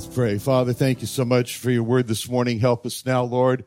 Let's 0.00 0.14
pray. 0.14 0.38
Father, 0.38 0.72
thank 0.72 1.02
you 1.02 1.06
so 1.06 1.26
much 1.26 1.58
for 1.58 1.70
your 1.70 1.82
word 1.82 2.06
this 2.06 2.26
morning. 2.26 2.58
Help 2.58 2.86
us 2.86 3.04
now, 3.04 3.22
Lord, 3.22 3.66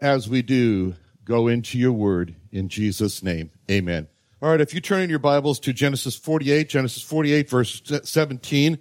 as 0.00 0.28
we 0.28 0.40
do 0.40 0.94
go 1.24 1.48
into 1.48 1.80
your 1.80 1.90
word 1.90 2.36
in 2.52 2.68
Jesus' 2.68 3.24
name. 3.24 3.50
Amen. 3.68 4.06
All 4.40 4.50
right, 4.50 4.60
if 4.60 4.72
you 4.72 4.80
turn 4.80 5.00
in 5.02 5.10
your 5.10 5.18
Bibles 5.18 5.58
to 5.58 5.72
Genesis 5.72 6.14
48, 6.14 6.68
Genesis 6.68 7.02
48, 7.02 7.50
verse 7.50 7.82
17, 8.04 8.78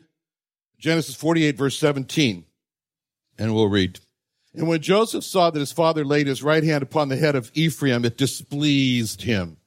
Genesis 0.77 1.15
48, 1.15 1.57
verse 1.57 1.79
17, 1.79 2.45
and 3.39 3.55
we'll 3.55 3.69
read. 3.69 3.99
And 4.53 4.67
when 4.67 4.79
Joseph 4.79 5.23
saw 5.23 5.49
that 5.49 5.59
his 5.59 5.71
father 5.71 6.05
laid 6.05 6.27
his 6.27 6.43
right 6.43 6.63
hand 6.63 6.83
upon 6.83 7.09
the 7.09 7.17
head 7.17 7.35
of 7.35 7.49
Ephraim, 7.55 8.05
it 8.05 8.19
displeased 8.19 9.23
him. 9.23 9.57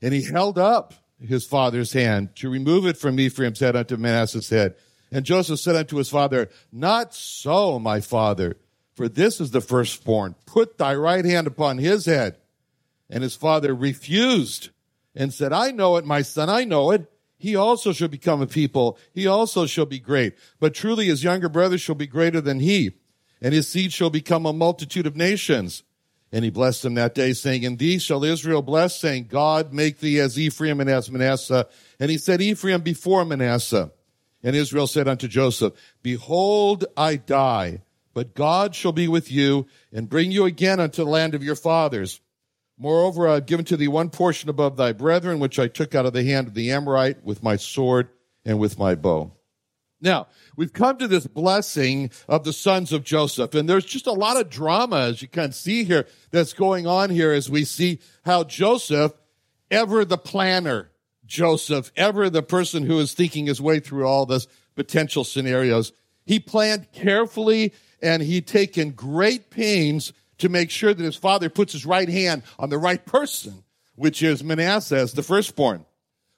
And 0.00 0.14
he 0.14 0.22
held 0.22 0.56
up 0.56 0.94
his 1.20 1.44
father's 1.44 1.94
hand 1.94 2.36
to 2.36 2.48
remove 2.48 2.86
it 2.86 2.96
from 2.96 3.18
Ephraim's 3.18 3.58
head 3.58 3.74
unto 3.74 3.96
Manasseh's 3.96 4.50
head. 4.50 4.76
And 5.12 5.24
Joseph 5.24 5.60
said 5.60 5.76
unto 5.76 5.96
his 5.96 6.08
father, 6.08 6.48
Not 6.72 7.14
so, 7.14 7.78
my 7.78 8.00
father, 8.00 8.56
for 8.94 9.08
this 9.08 9.40
is 9.40 9.50
the 9.50 9.60
firstborn. 9.60 10.34
Put 10.46 10.78
thy 10.78 10.94
right 10.94 11.24
hand 11.24 11.46
upon 11.46 11.78
his 11.78 12.06
head. 12.06 12.36
And 13.08 13.22
his 13.22 13.34
father 13.34 13.74
refused 13.74 14.70
and 15.14 15.34
said, 15.34 15.52
I 15.52 15.72
know 15.72 15.96
it, 15.96 16.04
my 16.04 16.22
son, 16.22 16.48
I 16.48 16.64
know 16.64 16.92
it. 16.92 17.10
He 17.36 17.56
also 17.56 17.92
shall 17.92 18.08
become 18.08 18.42
a 18.42 18.46
people. 18.46 18.98
He 19.12 19.26
also 19.26 19.66
shall 19.66 19.86
be 19.86 19.98
great. 19.98 20.34
But 20.60 20.74
truly 20.74 21.06
his 21.06 21.24
younger 21.24 21.48
brother 21.48 21.78
shall 21.78 21.94
be 21.94 22.06
greater 22.06 22.40
than 22.40 22.60
he, 22.60 22.92
and 23.40 23.54
his 23.54 23.66
seed 23.66 23.92
shall 23.92 24.10
become 24.10 24.44
a 24.44 24.52
multitude 24.52 25.06
of 25.06 25.16
nations. 25.16 25.82
And 26.32 26.44
he 26.44 26.50
blessed 26.50 26.84
him 26.84 26.94
that 26.94 27.14
day, 27.14 27.32
saying, 27.32 27.62
In 27.62 27.76
thee 27.76 27.98
shall 27.98 28.22
Israel 28.22 28.62
bless, 28.62 29.00
saying, 29.00 29.28
God 29.28 29.72
make 29.72 29.98
thee 29.98 30.20
as 30.20 30.38
Ephraim 30.38 30.80
and 30.80 30.88
as 30.88 31.10
Manasseh. 31.10 31.66
And 31.98 32.10
he 32.10 32.18
said, 32.18 32.40
Ephraim 32.40 32.82
before 32.82 33.24
Manasseh. 33.24 33.90
And 34.42 34.56
Israel 34.56 34.86
said 34.86 35.08
unto 35.08 35.28
Joseph, 35.28 35.74
Behold, 36.02 36.84
I 36.96 37.16
die, 37.16 37.82
but 38.14 38.34
God 38.34 38.74
shall 38.74 38.92
be 38.92 39.08
with 39.08 39.30
you 39.30 39.66
and 39.92 40.08
bring 40.08 40.32
you 40.32 40.44
again 40.44 40.80
unto 40.80 41.04
the 41.04 41.10
land 41.10 41.34
of 41.34 41.44
your 41.44 41.56
fathers. 41.56 42.20
Moreover, 42.78 43.28
I 43.28 43.34
have 43.34 43.46
given 43.46 43.66
to 43.66 43.76
thee 43.76 43.88
one 43.88 44.08
portion 44.08 44.48
above 44.48 44.76
thy 44.76 44.92
brethren, 44.92 45.38
which 45.38 45.58
I 45.58 45.68
took 45.68 45.94
out 45.94 46.06
of 46.06 46.14
the 46.14 46.24
hand 46.24 46.48
of 46.48 46.54
the 46.54 46.70
Amorite 46.70 47.22
with 47.22 47.42
my 47.42 47.56
sword 47.56 48.08
and 48.44 48.58
with 48.58 48.78
my 48.78 48.94
bow. 48.94 49.32
Now, 50.00 50.28
we've 50.56 50.72
come 50.72 50.96
to 50.96 51.06
this 51.06 51.26
blessing 51.26 52.10
of 52.26 52.44
the 52.44 52.54
sons 52.54 52.92
of 52.92 53.04
Joseph, 53.04 53.54
and 53.54 53.68
there's 53.68 53.84
just 53.84 54.06
a 54.06 54.12
lot 54.12 54.38
of 54.38 54.48
drama, 54.48 55.00
as 55.00 55.20
you 55.20 55.28
can 55.28 55.52
see 55.52 55.84
here, 55.84 56.06
that's 56.30 56.54
going 56.54 56.86
on 56.86 57.10
here 57.10 57.32
as 57.32 57.50
we 57.50 57.64
see 57.64 57.98
how 58.24 58.44
Joseph, 58.44 59.12
ever 59.70 60.06
the 60.06 60.16
planner, 60.16 60.89
Joseph, 61.30 61.92
ever 61.96 62.28
the 62.28 62.42
person 62.42 62.84
who 62.84 62.98
is 62.98 63.14
thinking 63.14 63.46
his 63.46 63.60
way 63.60 63.78
through 63.78 64.04
all 64.04 64.26
this 64.26 64.48
potential 64.74 65.22
scenarios. 65.22 65.92
He 66.26 66.40
planned 66.40 66.90
carefully 66.92 67.72
and 68.02 68.20
he'd 68.20 68.48
taken 68.48 68.90
great 68.90 69.48
pains 69.48 70.12
to 70.38 70.48
make 70.48 70.70
sure 70.70 70.92
that 70.92 71.02
his 71.02 71.16
father 71.16 71.48
puts 71.48 71.72
his 71.72 71.86
right 71.86 72.08
hand 72.08 72.42
on 72.58 72.68
the 72.68 72.78
right 72.78 73.04
person, 73.06 73.62
which 73.94 74.24
is 74.24 74.42
Manasseh 74.42 74.96
as 74.96 75.12
the 75.12 75.22
firstborn. 75.22 75.86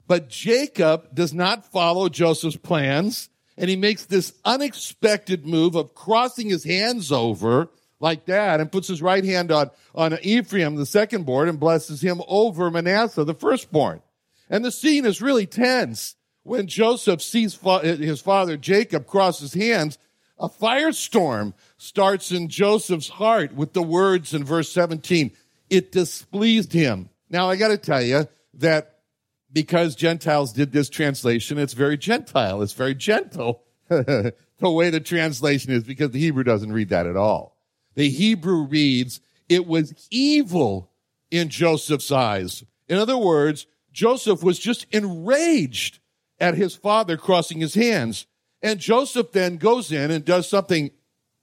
But 0.06 0.28
Jacob 0.28 1.14
does 1.14 1.32
not 1.32 1.72
follow 1.72 2.10
Joseph's 2.10 2.56
plans 2.56 3.30
and 3.56 3.70
he 3.70 3.76
makes 3.76 4.04
this 4.04 4.34
unexpected 4.44 5.46
move 5.46 5.74
of 5.74 5.94
crossing 5.94 6.50
his 6.50 6.64
hands 6.64 7.10
over 7.10 7.70
like 7.98 8.26
that 8.26 8.60
and 8.60 8.70
puts 8.70 8.88
his 8.88 9.00
right 9.00 9.24
hand 9.24 9.50
on, 9.50 9.70
on 9.94 10.18
Ephraim, 10.20 10.76
the 10.76 10.84
second 10.84 11.24
born, 11.24 11.48
and 11.48 11.58
blesses 11.58 12.02
him 12.02 12.20
over 12.28 12.70
Manasseh, 12.70 13.24
the 13.24 13.34
firstborn. 13.34 14.02
And 14.52 14.62
the 14.62 14.70
scene 14.70 15.06
is 15.06 15.22
really 15.22 15.46
tense. 15.46 16.14
When 16.42 16.66
Joseph 16.66 17.22
sees 17.22 17.58
his 17.82 18.20
father 18.20 18.56
Jacob 18.58 19.06
cross 19.06 19.40
his 19.40 19.54
hands, 19.54 19.96
a 20.38 20.48
firestorm 20.48 21.54
starts 21.78 22.30
in 22.30 22.48
Joseph's 22.48 23.08
heart 23.08 23.54
with 23.54 23.72
the 23.72 23.82
words 23.82 24.34
in 24.34 24.44
verse 24.44 24.70
17, 24.70 25.32
it 25.70 25.90
displeased 25.90 26.74
him. 26.74 27.08
Now 27.30 27.48
I 27.48 27.56
got 27.56 27.68
to 27.68 27.78
tell 27.78 28.02
you 28.02 28.28
that 28.54 28.98
because 29.50 29.94
Gentiles 29.94 30.52
did 30.52 30.70
this 30.70 30.90
translation, 30.90 31.58
it's 31.58 31.72
very 31.72 31.96
Gentile. 31.96 32.60
It's 32.60 32.74
very 32.74 32.94
gentle. 32.94 33.62
the 33.88 34.34
way 34.60 34.90
the 34.90 35.00
translation 35.00 35.72
is 35.72 35.84
because 35.84 36.10
the 36.10 36.20
Hebrew 36.20 36.44
doesn't 36.44 36.72
read 36.72 36.90
that 36.90 37.06
at 37.06 37.16
all. 37.16 37.56
The 37.94 38.10
Hebrew 38.10 38.66
reads, 38.66 39.20
it 39.48 39.66
was 39.66 39.94
evil 40.10 40.90
in 41.30 41.48
Joseph's 41.48 42.12
eyes. 42.12 42.64
In 42.88 42.98
other 42.98 43.16
words, 43.16 43.66
Joseph 43.92 44.42
was 44.42 44.58
just 44.58 44.86
enraged 44.90 45.98
at 46.40 46.54
his 46.54 46.74
father 46.74 47.16
crossing 47.16 47.60
his 47.60 47.74
hands. 47.74 48.26
And 48.62 48.78
Joseph 48.78 49.32
then 49.32 49.56
goes 49.56 49.92
in 49.92 50.10
and 50.10 50.24
does 50.24 50.48
something 50.48 50.90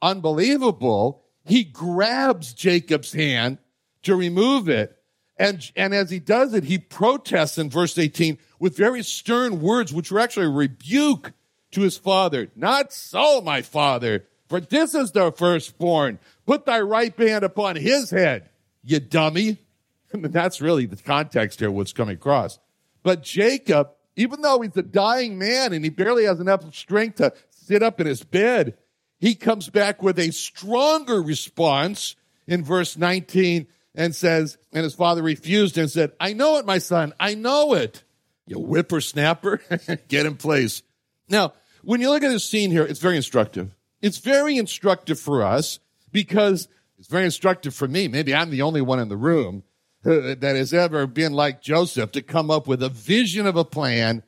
unbelievable. 0.01 1.23
He 1.45 1.63
grabs 1.63 2.53
Jacob's 2.53 3.13
hand 3.13 3.57
to 4.03 4.15
remove 4.15 4.69
it. 4.69 4.95
And, 5.37 5.71
and 5.75 5.93
as 5.93 6.09
he 6.09 6.19
does 6.19 6.53
it, 6.53 6.65
he 6.65 6.77
protests 6.77 7.57
in 7.57 7.69
verse 7.69 7.97
18 7.97 8.37
with 8.59 8.75
very 8.75 9.03
stern 9.03 9.61
words, 9.61 9.93
which 9.93 10.11
were 10.11 10.19
actually 10.19 10.47
a 10.47 10.49
rebuke 10.49 11.31
to 11.71 11.81
his 11.81 11.97
father. 11.97 12.49
Not 12.55 12.91
so, 12.91 13.39
my 13.41 13.61
father, 13.61 14.25
for 14.47 14.59
this 14.59 14.93
is 14.93 15.11
the 15.11 15.31
firstborn. 15.31 16.19
Put 16.45 16.65
thy 16.65 16.81
right 16.81 17.17
hand 17.17 17.45
upon 17.45 17.77
his 17.77 18.09
head, 18.09 18.49
you 18.83 18.99
dummy. 18.99 19.59
I 20.13 20.17
mean, 20.17 20.31
that's 20.31 20.61
really 20.61 20.85
the 20.85 20.95
context 20.95 21.59
here, 21.59 21.71
what's 21.71 21.93
coming 21.93 22.15
across. 22.15 22.59
But 23.03 23.23
Jacob, 23.23 23.91
even 24.15 24.41
though 24.41 24.61
he's 24.61 24.75
a 24.75 24.83
dying 24.83 25.37
man 25.37 25.73
and 25.73 25.83
he 25.83 25.89
barely 25.89 26.25
has 26.25 26.39
enough 26.39 26.73
strength 26.73 27.17
to 27.17 27.33
sit 27.49 27.83
up 27.83 27.99
in 28.01 28.07
his 28.07 28.23
bed, 28.23 28.77
he 29.19 29.35
comes 29.35 29.69
back 29.69 30.01
with 30.01 30.17
a 30.17 30.31
stronger 30.31 31.21
response 31.21 32.15
in 32.47 32.63
verse 32.63 32.97
19 32.97 33.67
and 33.95 34.15
says, 34.15 34.57
and 34.73 34.83
his 34.83 34.95
father 34.95 35.21
refused 35.21 35.77
and 35.77 35.89
said, 35.89 36.11
I 36.19 36.33
know 36.33 36.57
it, 36.57 36.65
my 36.65 36.77
son. 36.77 37.13
I 37.19 37.35
know 37.35 37.73
it. 37.73 38.03
You 38.45 38.57
whippersnapper, 38.57 39.61
get 40.07 40.25
in 40.25 40.35
place. 40.37 40.81
Now, 41.27 41.53
when 41.83 42.01
you 42.01 42.09
look 42.09 42.23
at 42.23 42.29
this 42.29 42.49
scene 42.49 42.71
here, 42.71 42.83
it's 42.83 42.99
very 42.99 43.15
instructive. 43.15 43.75
It's 44.01 44.17
very 44.17 44.57
instructive 44.57 45.19
for 45.19 45.43
us 45.43 45.79
because 46.11 46.67
it's 46.97 47.07
very 47.07 47.25
instructive 47.25 47.75
for 47.75 47.87
me. 47.87 48.07
Maybe 48.07 48.33
I'm 48.33 48.49
the 48.49 48.63
only 48.63 48.81
one 48.81 48.99
in 48.99 49.09
the 49.09 49.17
room 49.17 49.63
that 50.09 50.55
has 50.55 50.73
ever 50.73 51.07
been 51.07 51.33
like 51.33 51.61
Joseph 51.61 52.11
to 52.13 52.21
come 52.21 52.49
up 52.49 52.67
with 52.67 52.81
a 52.81 52.89
vision 52.89 53.45
of 53.45 53.55
a 53.55 53.65
plan, 53.65 54.23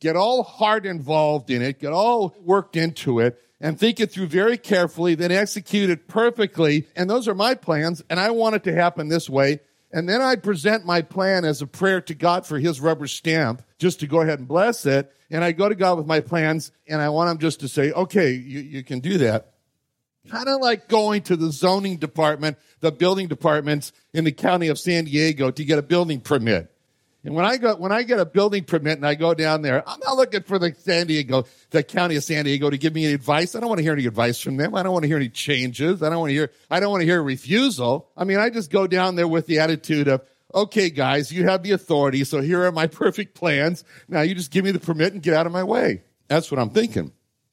get 0.00 0.16
all 0.16 0.42
heart 0.42 0.86
involved 0.86 1.50
in 1.50 1.62
it, 1.62 1.80
get 1.80 1.92
all 1.92 2.34
worked 2.40 2.76
into 2.76 3.20
it, 3.20 3.40
and 3.60 3.78
think 3.78 4.00
it 4.00 4.10
through 4.10 4.26
very 4.26 4.58
carefully, 4.58 5.14
then 5.14 5.32
execute 5.32 5.90
it 5.90 6.08
perfectly. 6.08 6.86
And 6.94 7.08
those 7.08 7.28
are 7.28 7.34
my 7.34 7.54
plans, 7.54 8.02
and 8.10 8.20
I 8.20 8.30
want 8.30 8.56
it 8.56 8.64
to 8.64 8.74
happen 8.74 9.08
this 9.08 9.30
way. 9.30 9.60
And 9.92 10.08
then 10.08 10.20
I 10.20 10.36
present 10.36 10.84
my 10.84 11.00
plan 11.00 11.44
as 11.44 11.62
a 11.62 11.66
prayer 11.66 12.00
to 12.02 12.14
God 12.14 12.44
for 12.46 12.58
his 12.58 12.80
rubber 12.80 13.06
stamp, 13.06 13.62
just 13.78 14.00
to 14.00 14.06
go 14.06 14.20
ahead 14.20 14.38
and 14.38 14.48
bless 14.48 14.84
it. 14.84 15.12
And 15.30 15.42
I 15.42 15.52
go 15.52 15.68
to 15.68 15.74
God 15.74 15.96
with 15.98 16.06
my 16.06 16.20
plans, 16.20 16.72
and 16.86 17.00
I 17.00 17.08
want 17.08 17.30
him 17.30 17.38
just 17.38 17.60
to 17.60 17.68
say, 17.68 17.92
okay, 17.92 18.32
you, 18.32 18.60
you 18.60 18.84
can 18.84 19.00
do 19.00 19.18
that. 19.18 19.52
Kind 20.30 20.48
of 20.48 20.60
like 20.60 20.88
going 20.88 21.22
to 21.22 21.36
the 21.36 21.50
zoning 21.50 21.96
department, 21.96 22.58
the 22.80 22.92
building 22.92 23.28
departments 23.28 23.92
in 24.12 24.24
the 24.24 24.32
county 24.32 24.68
of 24.68 24.78
San 24.78 25.04
Diego 25.04 25.50
to 25.50 25.64
get 25.64 25.78
a 25.78 25.82
building 25.82 26.20
permit. 26.20 26.72
And 27.26 27.34
when 27.34 27.44
I 27.44 27.56
go, 27.56 27.74
when 27.74 27.90
I 27.90 28.04
get 28.04 28.20
a 28.20 28.24
building 28.24 28.62
permit 28.62 28.98
and 28.98 29.06
I 29.06 29.16
go 29.16 29.34
down 29.34 29.62
there, 29.62 29.82
I'm 29.88 29.98
not 30.04 30.16
looking 30.16 30.42
for 30.44 30.60
the 30.60 30.72
San 30.78 31.08
Diego, 31.08 31.44
the 31.70 31.82
county 31.82 32.14
of 32.14 32.22
San 32.22 32.44
Diego 32.44 32.70
to 32.70 32.78
give 32.78 32.94
me 32.94 33.04
any 33.04 33.14
advice. 33.14 33.56
I 33.56 33.60
don't 33.60 33.68
want 33.68 33.80
to 33.80 33.82
hear 33.82 33.94
any 33.94 34.06
advice 34.06 34.40
from 34.40 34.56
them. 34.56 34.76
I 34.76 34.84
don't 34.84 34.92
want 34.92 35.02
to 35.02 35.08
hear 35.08 35.16
any 35.16 35.28
changes. 35.28 36.04
I 36.04 36.08
don't 36.08 36.20
want 36.20 36.30
to 36.30 36.34
hear, 36.34 36.52
I 36.70 36.78
don't 36.78 36.92
want 36.92 37.00
to 37.00 37.04
hear 37.04 37.18
a 37.18 37.24
refusal. 37.24 38.08
I 38.16 38.22
mean, 38.22 38.38
I 38.38 38.48
just 38.48 38.70
go 38.70 38.86
down 38.86 39.16
there 39.16 39.26
with 39.26 39.46
the 39.46 39.58
attitude 39.58 40.06
of, 40.06 40.22
okay, 40.54 40.88
guys, 40.88 41.32
you 41.32 41.48
have 41.48 41.64
the 41.64 41.72
authority. 41.72 42.22
So 42.22 42.40
here 42.40 42.64
are 42.64 42.70
my 42.70 42.86
perfect 42.86 43.34
plans. 43.34 43.82
Now 44.06 44.20
you 44.20 44.36
just 44.36 44.52
give 44.52 44.64
me 44.64 44.70
the 44.70 44.78
permit 44.78 45.12
and 45.12 45.20
get 45.20 45.34
out 45.34 45.46
of 45.46 45.52
my 45.52 45.64
way. 45.64 46.04
That's 46.28 46.52
what 46.52 46.60
I'm 46.60 46.70
thinking. 46.70 47.10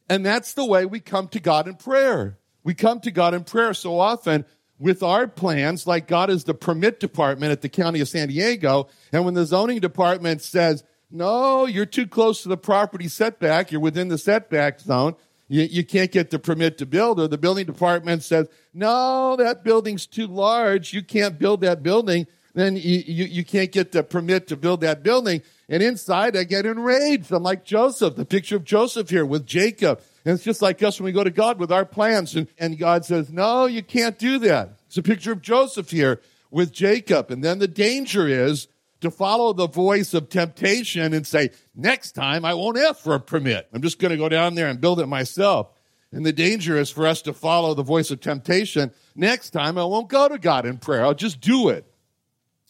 And 0.08 0.24
that's 0.24 0.54
the 0.54 0.66
way 0.66 0.86
we 0.86 1.00
come 1.00 1.30
to 1.30 1.40
God 1.40 1.68
in 1.68 1.78
prayer. 1.78 2.38
We 2.63 2.74
come 2.74 3.00
to 3.01 3.12
God 3.12 3.33
in 3.33 3.44
prayer 3.44 3.74
so 3.74 4.00
often 4.00 4.45
with 4.80 5.04
our 5.04 5.27
plans, 5.27 5.88
like 5.88 6.07
God 6.07 6.30
is 6.30 6.44
the 6.44 6.54
permit 6.54 7.00
department 7.00 7.51
at 7.51 7.62
the 7.62 7.69
county 7.69 8.00
of 8.01 8.10
San 8.10 8.27
Diego. 8.27 8.88
And 9.12 9.24
when 9.25 9.33
the 9.33 9.45
zoning 9.45 9.80
department 9.80 10.42
says, 10.42 10.83
no, 11.12 11.65
you're 11.65 11.86
too 11.86 12.07
close 12.07 12.44
to 12.44 12.50
the 12.50 12.57
property 12.57 13.07
setback, 13.07 13.71
you're 13.71 13.80
within 13.80 14.07
the 14.07 14.18
setback 14.18 14.80
zone, 14.80 15.15
you, 15.48 15.63
you 15.63 15.86
can't 15.86 16.12
get 16.12 16.31
the 16.31 16.39
permit 16.39 16.80
to 16.80 16.86
build, 16.86 17.19
or 17.19 17.27
the 17.27 17.38
building 17.38 17.65
department 17.65 18.24
says, 18.24 18.48
no, 18.74 19.36
that 19.36 19.63
building's 19.63 20.07
too 20.07 20.27
large, 20.27 20.94
you 20.94 21.04
can't 21.04 21.38
build 21.38 21.62
that 21.62 21.83
building, 21.83 22.25
then 22.56 22.75
you, 22.75 23.04
you, 23.06 23.25
you 23.25 23.45
can't 23.45 23.71
get 23.71 23.92
the 23.92 24.04
permit 24.04 24.48
to 24.48 24.57
build 24.57 24.81
that 24.81 25.04
building. 25.04 25.42
And 25.69 25.81
inside 25.81 26.36
I 26.36 26.44
get 26.44 26.66
enraged. 26.66 27.31
I'm 27.31 27.44
like 27.44 27.66
Joseph, 27.66 28.16
the 28.16 28.25
picture 28.25 28.56
of 28.56 28.63
Joseph 28.63 29.09
here 29.09 29.25
with 29.25 29.45
Jacob. 29.45 30.01
And 30.25 30.36
it's 30.36 30.44
just 30.44 30.62
like 30.62 30.81
us 30.81 31.00
when 31.00 31.06
we 31.06 31.12
go 31.12 31.24
to 31.24 31.31
God 31.31 31.60
with 31.60 31.72
our 31.72 31.86
plans 31.86 32.36
and, 32.36 32.48
and 32.58 32.78
God 32.78 33.06
says, 33.06 33.31
no, 33.31 33.66
you 33.66 33.84
can't 33.84 34.18
do 34.18 34.40
that. 34.40 34.80
It's 34.88 34.98
a 34.98 35.04
picture 35.04 35.34
of 35.34 35.42
Joseph 35.42 35.92
here 35.92 36.22
with 36.50 36.72
Jacob. 36.72 37.30
And 37.30 37.44
then 37.44 37.60
the 37.60 37.68
danger 37.68 38.28
is 38.28 38.68
to 39.02 39.12
follow 39.12 39.52
the 39.52 39.68
voice 39.68 40.14
of 40.14 40.30
temptation 40.30 41.14
and 41.14 41.28
say, 41.28 41.50
next 41.75 42.14
time 42.14 42.46
I 42.46 42.54
won't 42.54 42.78
ask 42.78 43.02
for 43.02 43.16
a 43.16 43.20
permit. 43.20 43.68
I'm 43.74 43.81
just 43.81 44.00
going 44.00 44.12
to 44.12 44.18
go 44.18 44.30
down 44.30 44.56
there 44.56 44.70
and 44.70 44.80
build 44.80 45.02
it 45.02 45.08
myself. 45.08 45.72
And 46.14 46.26
the 46.26 46.31
danger 46.31 46.78
is 46.78 46.90
for 46.90 47.06
us 47.06 47.22
to 47.24 47.34
follow 47.34 47.74
the 47.74 47.84
voice 47.84 48.12
of 48.12 48.22
temptation. 48.22 48.92
Next 49.16 49.50
time 49.50 49.78
I 49.78 49.84
won't 49.84 50.08
go 50.08 50.30
to 50.30 50.38
God 50.38 50.66
in 50.66 50.78
prayer. 50.78 51.04
I'll 51.04 51.14
just 51.14 51.42
do 51.42 51.69
it. 51.69 51.86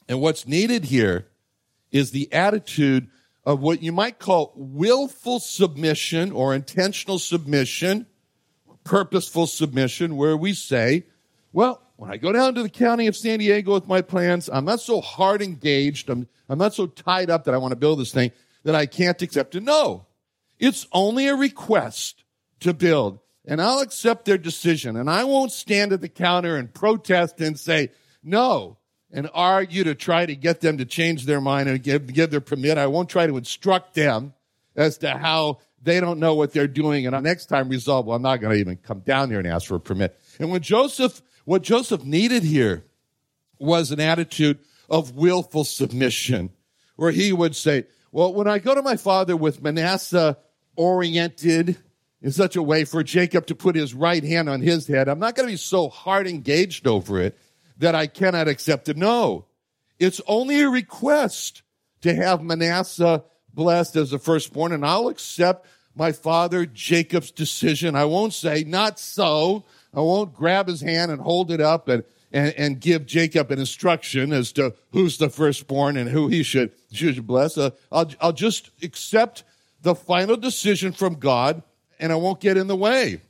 And 0.08 0.22
what's 0.22 0.48
needed 0.48 0.86
here 0.86 1.28
is 1.92 2.12
the 2.12 2.32
attitude 2.34 3.10
of 3.46 3.60
what 3.60 3.84
you 3.84 3.92
might 3.92 4.20
call 4.20 4.54
willful 4.56 5.40
submission 5.40 6.32
or 6.32 6.56
intentional 6.56 7.20
submission, 7.20 8.06
purposeful 8.84 9.48
submission, 9.48 10.16
where 10.16 10.38
we 10.38 10.54
say, 10.54 11.06
well, 11.52 11.82
when 11.98 12.12
I 12.12 12.18
go 12.18 12.32
down 12.32 12.56
to 12.56 12.64
the 12.64 12.70
county 12.70 13.08
of 13.08 13.16
San 13.16 13.40
Diego 13.40 13.74
with 13.74 13.88
my 13.88 14.02
plans, 14.02 14.50
I'm 14.52 14.66
not 14.66 14.80
so 14.80 15.02
hard 15.02 15.42
engaged, 15.42 16.10
I'm, 16.10 16.28
I'm 16.50 16.58
not 16.58 16.74
so 16.74 16.88
tied 16.88 17.30
up 17.30 17.44
that 17.46 17.54
I 17.54 17.58
want 17.58 17.72
to 17.72 17.78
build 17.78 18.00
this 18.00 18.12
thing 18.12 18.32
that 18.64 18.76
I 18.76 18.86
can't 18.86 19.22
accept 19.22 19.56
it. 19.56 19.64
No, 19.64 20.06
it's 20.60 20.88
only 20.92 21.28
a 21.28 21.36
request 21.36 22.24
to 22.62 22.74
build. 22.74 23.20
And 23.46 23.62
I'll 23.62 23.82
accept 23.82 24.24
their 24.24 24.38
decision. 24.38 24.96
And 24.96 25.10
I 25.10 25.26
won't 25.26 25.52
stand 25.52 25.92
at 25.92 26.00
the 26.00 26.08
counter 26.08 26.56
and 26.56 26.74
protest 26.74 27.42
and 27.42 27.60
say, 27.60 27.90
no, 28.24 28.78
and 29.14 29.30
argue 29.34 29.84
to 29.84 29.94
try 29.94 30.26
to 30.26 30.36
get 30.36 30.60
them 30.60 30.80
to 30.80 30.86
change 30.86 31.26
their 31.26 31.40
mind 31.40 31.70
and 31.70 31.82
give, 31.82 32.12
give 32.12 32.32
their 32.32 32.42
permit. 32.42 32.80
I 32.80 32.88
won't 32.88 33.10
try 33.10 33.28
to 33.28 33.38
instruct 33.38 33.94
them 33.94 34.34
as 34.76 34.98
to 34.98 35.12
how 35.12 35.60
they 35.84 36.00
don't 36.00 36.20
know 36.20 36.34
what 36.34 36.52
they're 36.52 36.68
doing. 36.68 37.06
And 37.06 37.24
next 37.24 37.46
time 37.46 37.70
resolve, 37.70 38.08
well, 38.08 38.16
I'm 38.16 38.24
not 38.24 38.42
going 38.42 38.56
to 38.56 38.60
even 38.60 38.78
come 38.78 39.00
down 39.02 39.30
here 39.30 39.38
and 39.38 39.48
ask 39.48 39.68
for 39.68 39.76
a 39.76 39.80
permit. 39.80 40.20
And 40.40 40.50
when 40.50 40.62
Joseph, 40.62 41.22
what 41.46 41.62
Joseph 41.62 42.04
needed 42.04 42.42
here 42.42 42.84
was 43.60 43.92
an 43.92 44.00
attitude 44.00 44.58
of 44.90 45.16
willful 45.16 45.64
submission 45.64 46.50
where 46.96 47.12
he 47.12 47.32
would 47.32 47.56
say, 47.56 47.86
well, 48.12 48.34
when 48.34 48.48
I 48.48 48.58
go 48.58 48.74
to 48.74 48.82
my 48.82 48.98
father 48.98 49.38
with 49.38 49.62
Manasseh 49.62 50.38
oriented 50.76 51.78
in 52.22 52.32
such 52.32 52.56
a 52.56 52.64
way 52.64 52.84
for 52.84 53.04
Jacob 53.04 53.46
to 53.48 53.56
put 53.56 53.76
his 53.76 53.94
right 53.94 54.24
hand 54.24 54.50
on 54.50 54.62
his 54.62 54.88
head, 54.88 55.08
I'm 55.08 55.20
not 55.20 55.36
going 55.36 55.48
to 55.48 55.54
be 55.54 55.58
so 55.58 55.90
hard 55.90 56.26
engaged 56.26 56.88
over 56.88 57.20
it 57.20 57.38
that 57.78 57.96
I 57.96 58.08
cannot 58.08 58.48
accept 58.48 58.90
it. 58.90 58.98
No, 58.98 59.46
it's 60.00 60.22
only 60.28 60.62
a 60.62 60.70
request 60.70 61.62
to 62.02 62.14
have 62.14 62.44
Manasseh 62.44 63.24
blessed 63.54 63.96
as 63.96 64.12
the 64.12 64.20
firstborn, 64.20 64.72
and 64.72 64.86
I'll 64.86 65.08
accept 65.08 65.68
my 65.96 66.12
father 66.12 66.66
Jacob's 66.66 67.32
decision. 67.32 67.96
I 67.96 68.06
won't 68.06 68.34
say, 68.34 68.64
not 68.64 69.00
so. 69.00 69.64
I 69.94 70.02
won't 70.02 70.34
grab 70.34 70.68
his 70.68 70.82
hand 70.82 71.12
and 71.12 71.22
hold 71.22 71.52
it 71.52 71.62
up 71.62 71.88
and, 71.88 72.04
and, 72.32 72.54
and 72.58 72.82
give 72.82 73.06
Jacob 73.06 73.52
an 73.52 73.60
instruction 73.60 74.34
as 74.34 74.52
to 74.54 74.74
who's 74.92 75.18
the 75.18 75.30
firstborn 75.30 75.98
and 75.98 76.10
who 76.10 76.28
he 76.28 76.42
should, 76.42 76.72
should 76.92 77.28
bless. 77.28 77.58
Uh, 77.58 77.72
I'll, 77.92 78.10
I'll 78.20 78.34
just 78.34 78.72
accept 78.82 79.44
the 79.82 79.94
final 79.94 80.36
decision 80.36 80.94
from 80.94 81.16
God 81.16 81.62
and 82.00 82.12
I 82.12 82.16
won't 82.16 82.40
get 82.40 82.58
in 82.58 82.68
the 82.68 82.76
way. 82.76 83.22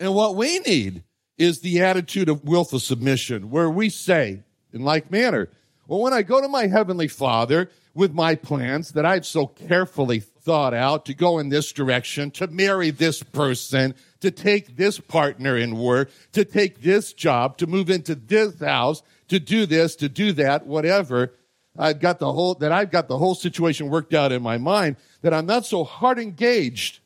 And 0.00 0.14
what 0.14 0.34
we 0.34 0.58
need 0.58 1.04
is 1.38 1.60
the 1.60 1.80
attitude 1.80 2.28
of 2.28 2.44
willful 2.44 2.80
submission, 2.80 3.50
where 3.50 3.70
we 3.70 3.88
say, 3.88 4.42
in 4.72 4.82
like 4.82 5.10
manner, 5.10 5.48
well, 5.86 6.00
when 6.00 6.12
I 6.12 6.22
go 6.22 6.40
to 6.40 6.48
my 6.48 6.66
heavenly 6.66 7.08
father 7.08 7.70
with 7.94 8.12
my 8.12 8.34
plans 8.34 8.92
that 8.92 9.06
I've 9.06 9.26
so 9.26 9.46
carefully 9.46 10.20
thought 10.20 10.74
out 10.74 11.06
to 11.06 11.14
go 11.14 11.38
in 11.38 11.48
this 11.48 11.72
direction, 11.72 12.30
to 12.32 12.46
marry 12.46 12.90
this 12.90 13.22
person, 13.22 13.94
to 14.20 14.30
take 14.30 14.76
this 14.76 14.98
partner 14.98 15.56
in 15.56 15.78
work, 15.78 16.10
to 16.32 16.44
take 16.44 16.82
this 16.82 17.12
job, 17.12 17.56
to 17.58 17.66
move 17.66 17.90
into 17.90 18.14
this 18.14 18.58
house, 18.60 19.02
to 19.28 19.38
do 19.38 19.66
this, 19.66 19.96
to 19.96 20.08
do 20.08 20.32
that, 20.32 20.66
whatever. 20.66 21.34
I've 21.78 22.00
got 22.00 22.18
the 22.18 22.32
whole, 22.32 22.54
that 22.56 22.72
I've 22.72 22.90
got 22.90 23.08
the 23.08 23.18
whole 23.18 23.34
situation 23.34 23.88
worked 23.88 24.14
out 24.14 24.32
in 24.32 24.42
my 24.42 24.58
mind, 24.58 24.96
that 25.22 25.34
I'm 25.34 25.46
not 25.46 25.66
so 25.66 25.84
hard 25.84 26.18
engaged 26.18 27.00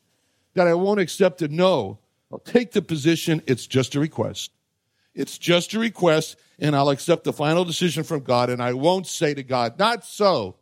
that 0.53 0.67
I 0.67 0.73
won't 0.73 0.99
accept 0.99 1.41
a 1.41 1.47
no 1.47 1.99
I'll 2.31 2.39
take 2.39 2.71
the 2.71 2.81
position. 2.81 3.41
It's 3.47 3.67
just 3.67 3.95
a 3.95 3.99
request. 3.99 4.51
It's 5.13 5.37
just 5.37 5.73
a 5.73 5.79
request, 5.79 6.37
and 6.57 6.75
I'll 6.75 6.89
accept 6.89 7.25
the 7.25 7.33
final 7.33 7.65
decision 7.65 8.03
from 8.03 8.21
God, 8.21 8.49
and 8.49 8.63
I 8.63 8.73
won't 8.73 9.07
say 9.07 9.33
to 9.33 9.43
God, 9.43 9.77
not 9.77 10.05
so. 10.05 10.55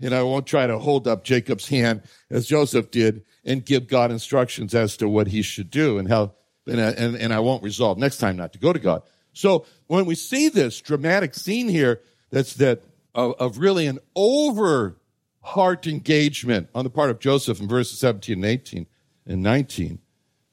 And 0.00 0.14
I 0.14 0.22
won't 0.22 0.46
try 0.46 0.66
to 0.66 0.78
hold 0.78 1.06
up 1.06 1.24
Jacob's 1.24 1.68
hand 1.68 2.02
as 2.30 2.46
Joseph 2.46 2.90
did 2.90 3.22
and 3.44 3.64
give 3.64 3.86
God 3.86 4.10
instructions 4.10 4.74
as 4.74 4.96
to 4.96 5.08
what 5.08 5.26
he 5.26 5.42
should 5.42 5.70
do 5.70 5.98
and 5.98 6.08
how, 6.08 6.32
and, 6.66 6.80
and, 6.80 7.16
and 7.16 7.34
I 7.34 7.40
won't 7.40 7.62
resolve 7.62 7.98
next 7.98 8.16
time 8.16 8.36
not 8.36 8.54
to 8.54 8.58
go 8.58 8.72
to 8.72 8.78
God. 8.78 9.02
So 9.34 9.66
when 9.88 10.06
we 10.06 10.14
see 10.14 10.48
this 10.48 10.80
dramatic 10.80 11.34
scene 11.34 11.68
here, 11.68 12.00
that's 12.30 12.54
that 12.54 12.82
of, 13.14 13.34
of 13.38 13.58
really 13.58 13.86
an 13.86 13.98
over 14.16 14.96
heart 15.42 15.86
engagement 15.86 16.70
on 16.74 16.84
the 16.84 16.90
part 16.90 17.10
of 17.10 17.18
Joseph 17.18 17.60
in 17.60 17.68
verses 17.68 17.98
17 17.98 18.36
and 18.36 18.44
18 18.44 18.86
and 19.26 19.42
19, 19.42 19.98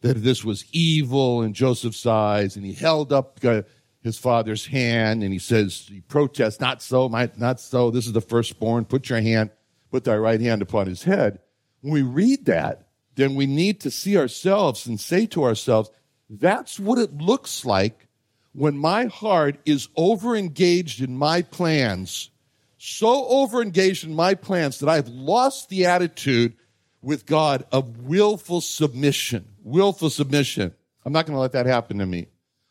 that 0.02 0.24
this 0.24 0.44
was 0.44 0.66
evil 0.72 1.42
in 1.42 1.54
Joseph's 1.54 2.06
eyes, 2.06 2.56
and 2.56 2.66
he 2.66 2.74
held 2.74 3.12
up 3.12 3.40
uh, 3.44 3.64
his 4.04 4.18
father's 4.18 4.66
hand 4.66 5.24
and 5.24 5.34
he 5.34 5.40
says, 5.40 5.86
he 5.90 6.02
protests, 6.02 6.60
not 6.60 6.82
so, 6.82 7.10
my, 7.10 7.30
not 7.38 7.60
so, 7.60 7.92
this 7.92 8.08
is 8.08 8.14
the 8.14 8.22
firstborn, 8.22 8.86
put 8.86 9.10
your 9.10 9.22
hand, 9.22 9.52
put 9.92 10.04
thy 10.04 10.16
right 10.16 10.42
hand 10.42 10.62
upon 10.62 10.88
his 10.88 11.04
head. 11.04 11.40
When 11.82 11.94
we 11.94 12.02
read 12.02 12.46
that, 12.46 12.88
then 13.16 13.36
we 13.36 13.46
need 13.46 13.82
to 13.82 13.92
see 13.92 14.18
ourselves 14.18 14.88
and 14.88 15.00
say 15.00 15.26
to 15.28 15.44
ourselves, 15.44 15.90
that's 16.30 16.80
what 16.80 17.00
it 17.00 17.18
looks 17.18 17.66
like 17.66 18.08
when 18.54 18.78
my 18.78 19.06
heart 19.06 19.60
is 19.66 19.88
overengaged 19.98 21.02
in 21.02 21.18
my 21.18 21.42
plans, 21.42 22.30
so 22.78 23.26
overengaged 23.30 24.04
in 24.04 24.14
my 24.16 24.36
plans 24.36 24.80
that 24.80 24.90
I've 24.90 25.08
lost 25.08 25.70
the 25.70 25.86
attitude 25.86 26.54
with 27.02 27.26
God 27.26 27.66
of 27.72 28.02
willful 28.02 28.62
submission. 28.62 29.48
Willful 29.64 30.10
submission. 30.10 30.74
I'm 31.06 31.14
not 31.14 31.26
going 31.26 31.36
to 31.36 31.40
let 31.42 31.54
that 31.54 31.66
happen 31.66 32.00
to 32.00 32.06
me. 32.06 32.28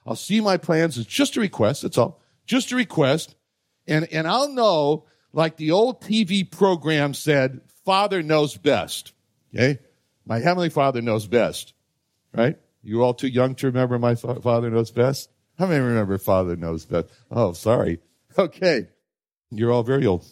I'll 0.06 0.16
see 0.16 0.40
my 0.40 0.56
plans 0.56 0.98
as 0.98 1.06
just 1.06 1.36
a 1.36 1.40
request. 1.40 1.82
That's 1.82 1.98
all. 1.98 2.20
Just 2.46 2.72
a 2.72 2.76
request. 2.76 3.34
And, 3.86 4.06
and 4.12 4.26
I'll 4.26 4.48
know, 4.50 5.04
like 5.32 5.56
the 5.56 5.72
old 5.72 6.00
TV 6.02 6.48
program 6.48 7.14
said, 7.14 7.60
Father 7.84 8.22
knows 8.22 8.56
best. 8.56 9.12
Okay? 9.54 9.78
My 10.24 10.38
Heavenly 10.38 10.70
Father 10.70 11.00
knows 11.00 11.26
best. 11.26 11.72
Right? 12.34 12.58
You're 12.82 13.02
all 13.02 13.14
too 13.14 13.28
young 13.28 13.54
to 13.56 13.66
remember 13.66 13.98
my 13.98 14.14
fa- 14.14 14.40
Father 14.40 14.70
knows 14.70 14.90
best? 14.90 15.30
How 15.58 15.66
many 15.66 15.80
remember 15.80 16.18
Father 16.18 16.56
knows 16.56 16.84
best? 16.84 17.08
Oh, 17.30 17.52
sorry. 17.52 18.00
Okay. 18.38 18.88
You're 19.50 19.72
all 19.72 19.82
very 19.82 20.04
old. 20.04 20.26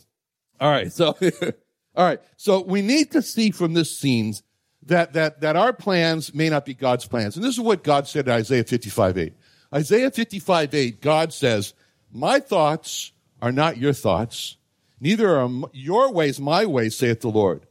All 0.60 0.70
right. 0.70 0.92
So 0.92 1.16
All 1.94 2.04
right. 2.04 2.20
So 2.36 2.60
we 2.60 2.82
need 2.82 3.12
to 3.12 3.22
see 3.22 3.50
from 3.50 3.74
this 3.74 3.96
scenes 3.96 4.42
that, 4.86 5.12
that, 5.14 5.40
that 5.40 5.56
our 5.56 5.72
plans 5.72 6.34
may 6.34 6.48
not 6.48 6.64
be 6.64 6.74
God's 6.74 7.06
plans. 7.06 7.36
And 7.36 7.44
this 7.44 7.54
is 7.54 7.60
what 7.60 7.84
God 7.84 8.06
said 8.06 8.26
in 8.26 8.34
Isaiah 8.34 8.64
55 8.64 9.18
8. 9.18 9.32
Isaiah 9.74 10.10
55 10.10 10.74
8, 10.74 11.00
God 11.00 11.32
says, 11.32 11.74
My 12.12 12.40
thoughts 12.40 13.12
are 13.40 13.52
not 13.52 13.76
your 13.76 13.92
thoughts, 13.92 14.56
neither 15.00 15.38
are 15.38 15.50
your 15.72 16.12
ways 16.12 16.40
my 16.40 16.66
ways, 16.66 16.96
saith 16.96 17.20
the 17.20 17.28
Lord. 17.28 17.66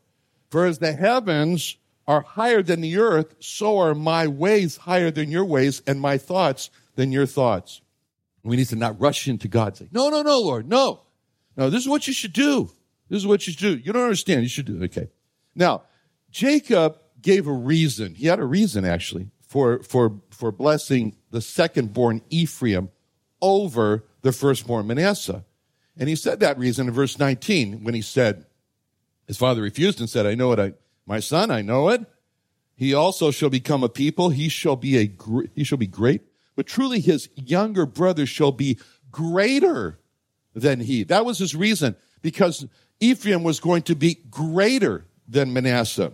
For 0.49 0.65
as 0.65 0.79
the 0.79 0.93
heavens 0.93 1.77
are 2.07 2.21
higher 2.21 2.61
than 2.61 2.81
the 2.81 2.97
earth, 2.97 3.35
so 3.39 3.79
are 3.79 3.95
my 3.95 4.27
ways 4.27 4.77
higher 4.77 5.09
than 5.11 5.31
your 5.31 5.45
ways, 5.45 5.81
and 5.87 5.99
my 5.99 6.17
thoughts 6.17 6.69
than 6.95 7.11
your 7.11 7.25
thoughts. 7.25 7.81
We 8.43 8.57
need 8.57 8.67
to 8.67 8.75
not 8.75 8.99
rush 8.99 9.27
into 9.27 9.47
God 9.47 9.67
and 9.67 9.77
say, 9.77 9.87
No, 9.91 10.09
no, 10.09 10.21
no, 10.21 10.39
Lord, 10.39 10.67
no. 10.67 11.01
No, 11.55 11.69
this 11.69 11.81
is 11.81 11.87
what 11.87 12.07
you 12.07 12.13
should 12.13 12.33
do. 12.33 12.69
This 13.09 13.17
is 13.17 13.27
what 13.27 13.45
you 13.45 13.53
should 13.53 13.59
do. 13.61 13.77
You 13.77 13.93
don't 13.93 14.03
understand. 14.03 14.43
You 14.43 14.49
should 14.49 14.65
do 14.65 14.81
it. 14.81 14.85
Okay. 14.85 15.09
Now, 15.55 15.83
Jacob 16.31 16.97
gave 17.21 17.47
a 17.47 17.53
reason. 17.53 18.15
He 18.15 18.27
had 18.27 18.39
a 18.39 18.45
reason 18.45 18.85
actually 18.85 19.29
for, 19.47 19.83
for, 19.83 20.19
for 20.31 20.51
blessing 20.51 21.15
the 21.31 21.41
second 21.41 21.93
born 21.93 22.21
Ephraim 22.29 22.89
over 23.41 24.03
the 24.21 24.31
firstborn 24.31 24.87
Manasseh. 24.87 25.43
And 25.97 26.09
he 26.09 26.15
said 26.15 26.39
that 26.39 26.57
reason 26.57 26.87
in 26.87 26.93
verse 26.93 27.19
19 27.19 27.83
when 27.83 27.93
he 27.93 28.01
said, 28.01 28.45
his 29.27 29.37
father 29.37 29.61
refused 29.61 29.99
and 29.99 30.09
said, 30.09 30.25
I 30.25 30.35
know 30.35 30.51
it. 30.51 30.59
I, 30.59 30.73
my 31.05 31.19
son, 31.19 31.51
I 31.51 31.61
know 31.61 31.89
it. 31.89 32.01
He 32.75 32.93
also 32.93 33.31
shall 33.31 33.49
become 33.49 33.83
a 33.83 33.89
people. 33.89 34.29
He 34.29 34.49
shall 34.49 34.75
be 34.75 34.97
a, 34.97 35.47
he 35.53 35.63
shall 35.63 35.77
be 35.77 35.87
great, 35.87 36.21
but 36.55 36.65
truly 36.65 36.99
his 36.99 37.29
younger 37.35 37.85
brother 37.85 38.25
shall 38.25 38.51
be 38.51 38.79
greater 39.11 39.99
than 40.55 40.79
he. 40.79 41.03
That 41.03 41.25
was 41.25 41.37
his 41.37 41.55
reason 41.55 41.95
because 42.21 42.65
Ephraim 43.03 43.43
was 43.43 43.59
going 43.59 43.81
to 43.83 43.95
be 43.95 44.15
greater 44.29 45.05
than 45.27 45.51
Manasseh. 45.51 46.13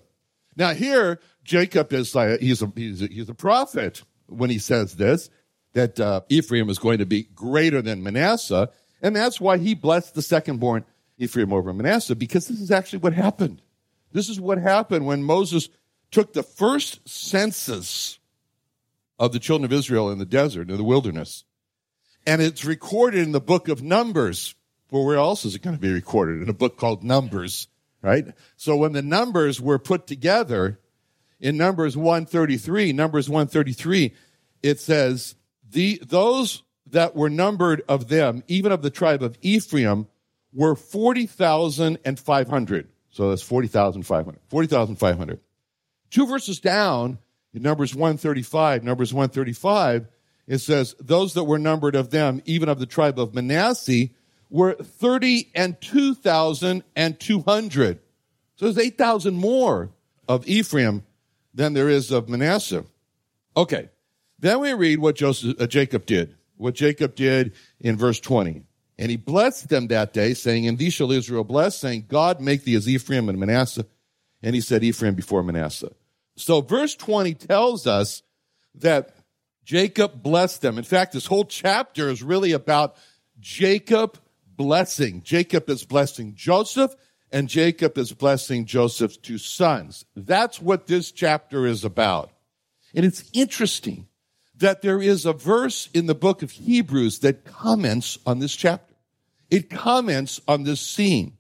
Now 0.56 0.74
here, 0.74 1.20
Jacob 1.44 1.94
is 1.94 2.16
like, 2.16 2.40
he's 2.40 2.64
a, 2.64 2.72
he's 2.76 3.04
a, 3.04 3.08
he's 3.08 3.30
a 3.30 3.36
prophet 3.36 4.02
when 4.28 4.50
he 4.50 4.58
says 4.58 4.96
this, 4.96 5.30
that 5.74 6.00
uh, 6.00 6.22
Ephraim 6.30 6.68
is 6.68 6.80
going 6.80 6.98
to 6.98 7.06
be 7.06 7.24
greater 7.36 7.84
than 7.84 8.02
Manasseh. 8.02 8.70
And 9.04 9.16
that's 9.16 9.40
why 9.40 9.60
he 9.60 9.76
blessed 9.76 10.16
the 10.16 10.24
second 10.24 10.60
born 10.60 10.84
Ephraim 11.20 11.54
over 11.54 11.72
Manasseh, 11.74 12.16
because 12.16 12.48
this 12.48 12.60
is 12.60 12.72
actually 12.72 13.00
what 13.00 13.14
happened. 13.14 13.62
This 14.12 14.28
is 14.28 14.40
what 14.40 14.58
happened 14.58 15.06
when 15.06 15.24
Moses 15.24 15.70
took 16.10 16.34
the 16.34 16.44
first 16.44 17.08
census 17.08 18.18
of 19.20 19.32
the 19.32 19.40
children 19.40 19.66
of 19.66 19.78
Israel 19.78 20.10
in 20.10 20.18
the 20.18 20.26
desert, 20.26 20.72
in 20.72 20.78
the 20.78 20.84
wilderness. 20.84 21.44
And 22.26 22.42
it's 22.42 22.66
recorded 22.66 23.22
in 23.22 23.32
the 23.32 23.42
book 23.42 23.68
of 23.68 23.84
Numbers. 23.84 24.56
Well, 24.92 25.06
where 25.06 25.18
else 25.18 25.46
is 25.46 25.56
it 25.56 25.62
going 25.62 25.76
to 25.76 25.82
be 25.82 25.92
recorded? 25.92 26.42
In 26.42 26.50
a 26.50 26.54
book 26.54 26.78
called 26.78 27.04
Numbers, 27.04 27.68
right? 28.02 28.26
So 28.56 28.76
when 28.76 28.94
the 28.94 29.02
numbers 29.02 29.62
were 29.62 29.80
put 29.80 30.08
together 30.08 30.80
in 31.40 31.58
Numbers 31.58 31.96
133, 31.96 32.94
Numbers 32.94 33.30
133, 33.30 34.14
it 34.64 34.80
says, 34.80 35.36
the, 35.70 36.02
those 36.06 36.64
that 36.88 37.16
were 37.16 37.30
numbered 37.30 37.84
of 37.88 38.08
them, 38.08 38.44
even 38.48 38.72
of 38.72 38.82
the 38.82 38.90
tribe 38.90 39.22
of 39.22 39.38
Ephraim, 39.42 40.08
were 40.54 40.76
40,500. 40.76 42.88
So 43.12 43.30
that's 43.30 43.42
40,500. 43.42 44.40
40,500. 44.48 45.40
Two 46.10 46.26
verses 46.26 46.60
down, 46.60 47.20
in 47.54 47.62
Numbers 47.62 47.94
135, 47.94 48.84
Numbers 48.84 49.14
135, 49.14 50.08
it 50.48 50.58
says, 50.60 50.96
those 51.00 51.36
that 51.36 51.44
were 51.44 51.60
numbered 51.60 51.96
of 51.96 52.10
them, 52.10 52.42
even 52.46 52.70
of 52.70 52.80
the 52.80 52.88
tribe 52.88 53.20
of 53.20 53.36
Manasseh, 53.36 54.10
were 54.50 54.74
30 54.74 55.52
and 55.54 55.80
2,200. 55.80 58.00
So 58.56 58.66
there's 58.66 58.78
8,000 58.78 59.36
more 59.36 59.92
of 60.28 60.48
Ephraim 60.48 61.04
than 61.54 61.74
there 61.74 61.90
is 61.90 62.12
of 62.12 62.30
Manasseh. 62.30 62.86
Okay. 63.56 63.90
Then 64.40 64.60
we 64.60 64.74
read 64.74 65.00
what 65.00 65.16
Joseph, 65.16 65.60
uh, 65.60 65.68
Jacob 65.68 66.06
did. 66.06 66.36
What 66.58 66.76
Jacob 66.76 67.16
did 67.16 67.54
in 67.80 67.98
verse 67.98 68.20
20. 68.20 68.64
And 68.98 69.10
he 69.10 69.18
blessed 69.18 69.70
them 69.70 69.88
that 69.88 70.14
day, 70.14 70.34
saying, 70.34 70.68
And 70.68 70.78
thee 70.78 70.90
shall 70.90 71.12
Israel 71.12 71.46
bless, 71.46 71.78
saying, 71.78 72.06
God 72.10 72.42
make 72.42 72.64
thee 72.64 72.76
as 72.76 72.88
Ephraim 72.88 73.30
and 73.30 73.40
Manasseh. 73.40 73.86
And 74.44 74.56
he 74.56 74.62
said 74.62 74.84
Ephraim 74.84 75.16
before 75.16 75.44
Manasseh. 75.44 75.92
So 76.36 76.62
verse 76.62 76.96
20 76.96 77.34
tells 77.34 77.88
us 77.88 78.24
that 78.76 79.16
Jacob 79.64 80.22
blessed 80.22 80.62
them. 80.62 80.78
In 80.78 80.84
fact, 80.84 81.14
this 81.14 81.26
whole 81.26 81.46
chapter 81.46 82.10
is 82.10 82.24
really 82.24 82.52
about 82.52 82.96
Jacob 83.40 84.18
blessing. 84.60 85.22
Jacob 85.24 85.70
is 85.70 85.86
blessing 85.86 86.36
Joseph, 86.36 86.94
and 87.32 87.48
Jacob 87.48 87.98
is 87.98 88.12
blessing 88.12 88.66
Joseph's 88.66 89.16
two 89.16 89.38
sons. 89.38 90.04
That's 90.18 90.62
what 90.62 90.86
this 90.86 91.14
chapter 91.14 91.66
is 91.66 91.86
about. 91.86 92.32
And 92.94 93.06
it's 93.06 93.30
interesting 93.32 94.10
that 94.58 94.82
there 94.82 95.02
is 95.02 95.26
a 95.26 95.32
verse 95.32 95.88
in 95.94 96.08
the 96.08 96.14
book 96.14 96.44
of 96.44 96.52
Hebrews 96.52 97.20
that 97.20 97.46
comments 97.46 98.20
on 98.26 98.40
this 98.40 98.54
chapter. 98.54 98.94
It 99.50 99.70
comments 99.70 100.42
on 100.46 100.64
this 100.64 100.82
scene. 100.82 101.38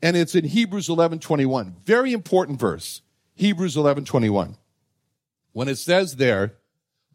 And 0.00 0.16
it's 0.16 0.36
in 0.36 0.44
Hebrews 0.44 0.88
11:21. 0.88 1.74
Very 1.84 2.12
important 2.12 2.60
verse. 2.60 3.02
Hebrews 3.34 3.76
11:21. 3.76 4.56
When 5.50 5.66
it 5.66 5.78
says 5.78 6.14
there, 6.14 6.54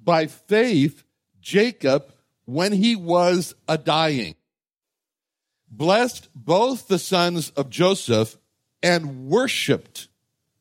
by 0.04 0.27
faith 0.27 1.04
Jacob 1.39 2.12
when 2.44 2.74
he 2.74 2.98
was 2.98 3.56
a 3.70 3.77
dying 3.77 4.36
blessed 5.70 6.30
both 6.36 6.88
the 6.88 7.00
sons 7.00 7.50
of 7.52 7.70
Joseph 7.70 8.38
and 8.82 9.28
worshiped 9.28 10.08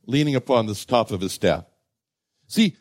leaning 0.07 0.35
upon 0.35 0.67
the 0.67 0.75
top 0.75 1.11
of 1.11 1.21
his 1.21 1.33
staff. 1.33 1.65
See, 2.47 2.77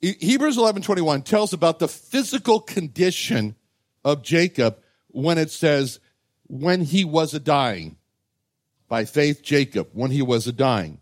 Hebrews 0.00 0.56
11:21 0.56 1.22
tells 1.22 1.52
about 1.52 1.78
the 1.78 1.88
physical 1.88 2.60
condition 2.60 3.56
of 4.04 4.22
Jacob 4.22 4.78
when 5.08 5.38
it 5.38 5.50
says 5.50 5.98
when 6.46 6.82
he 6.82 7.04
was 7.04 7.34
a 7.34 7.40
dying. 7.40 7.96
By 8.88 9.04
faith 9.04 9.42
Jacob 9.42 9.88
when 9.92 10.12
he 10.12 10.22
was 10.22 10.46
a 10.46 10.52
dying. 10.52 11.00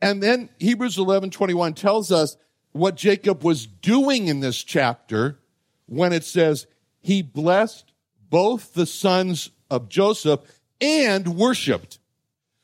And 0.00 0.22
then 0.22 0.48
Hebrews 0.58 0.96
11:21 0.96 1.74
tells 1.74 2.12
us 2.12 2.36
what 2.72 2.94
Jacob 2.94 3.42
was 3.42 3.66
doing 3.66 4.28
in 4.28 4.40
this 4.40 4.62
chapter 4.62 5.40
when 5.86 6.12
it 6.12 6.24
says 6.24 6.66
he 7.00 7.20
blessed 7.20 7.92
both 8.28 8.74
the 8.74 8.86
sons 8.86 9.50
of 9.70 9.88
Joseph 9.88 10.40
and 10.80 11.36
worshiped. 11.36 11.98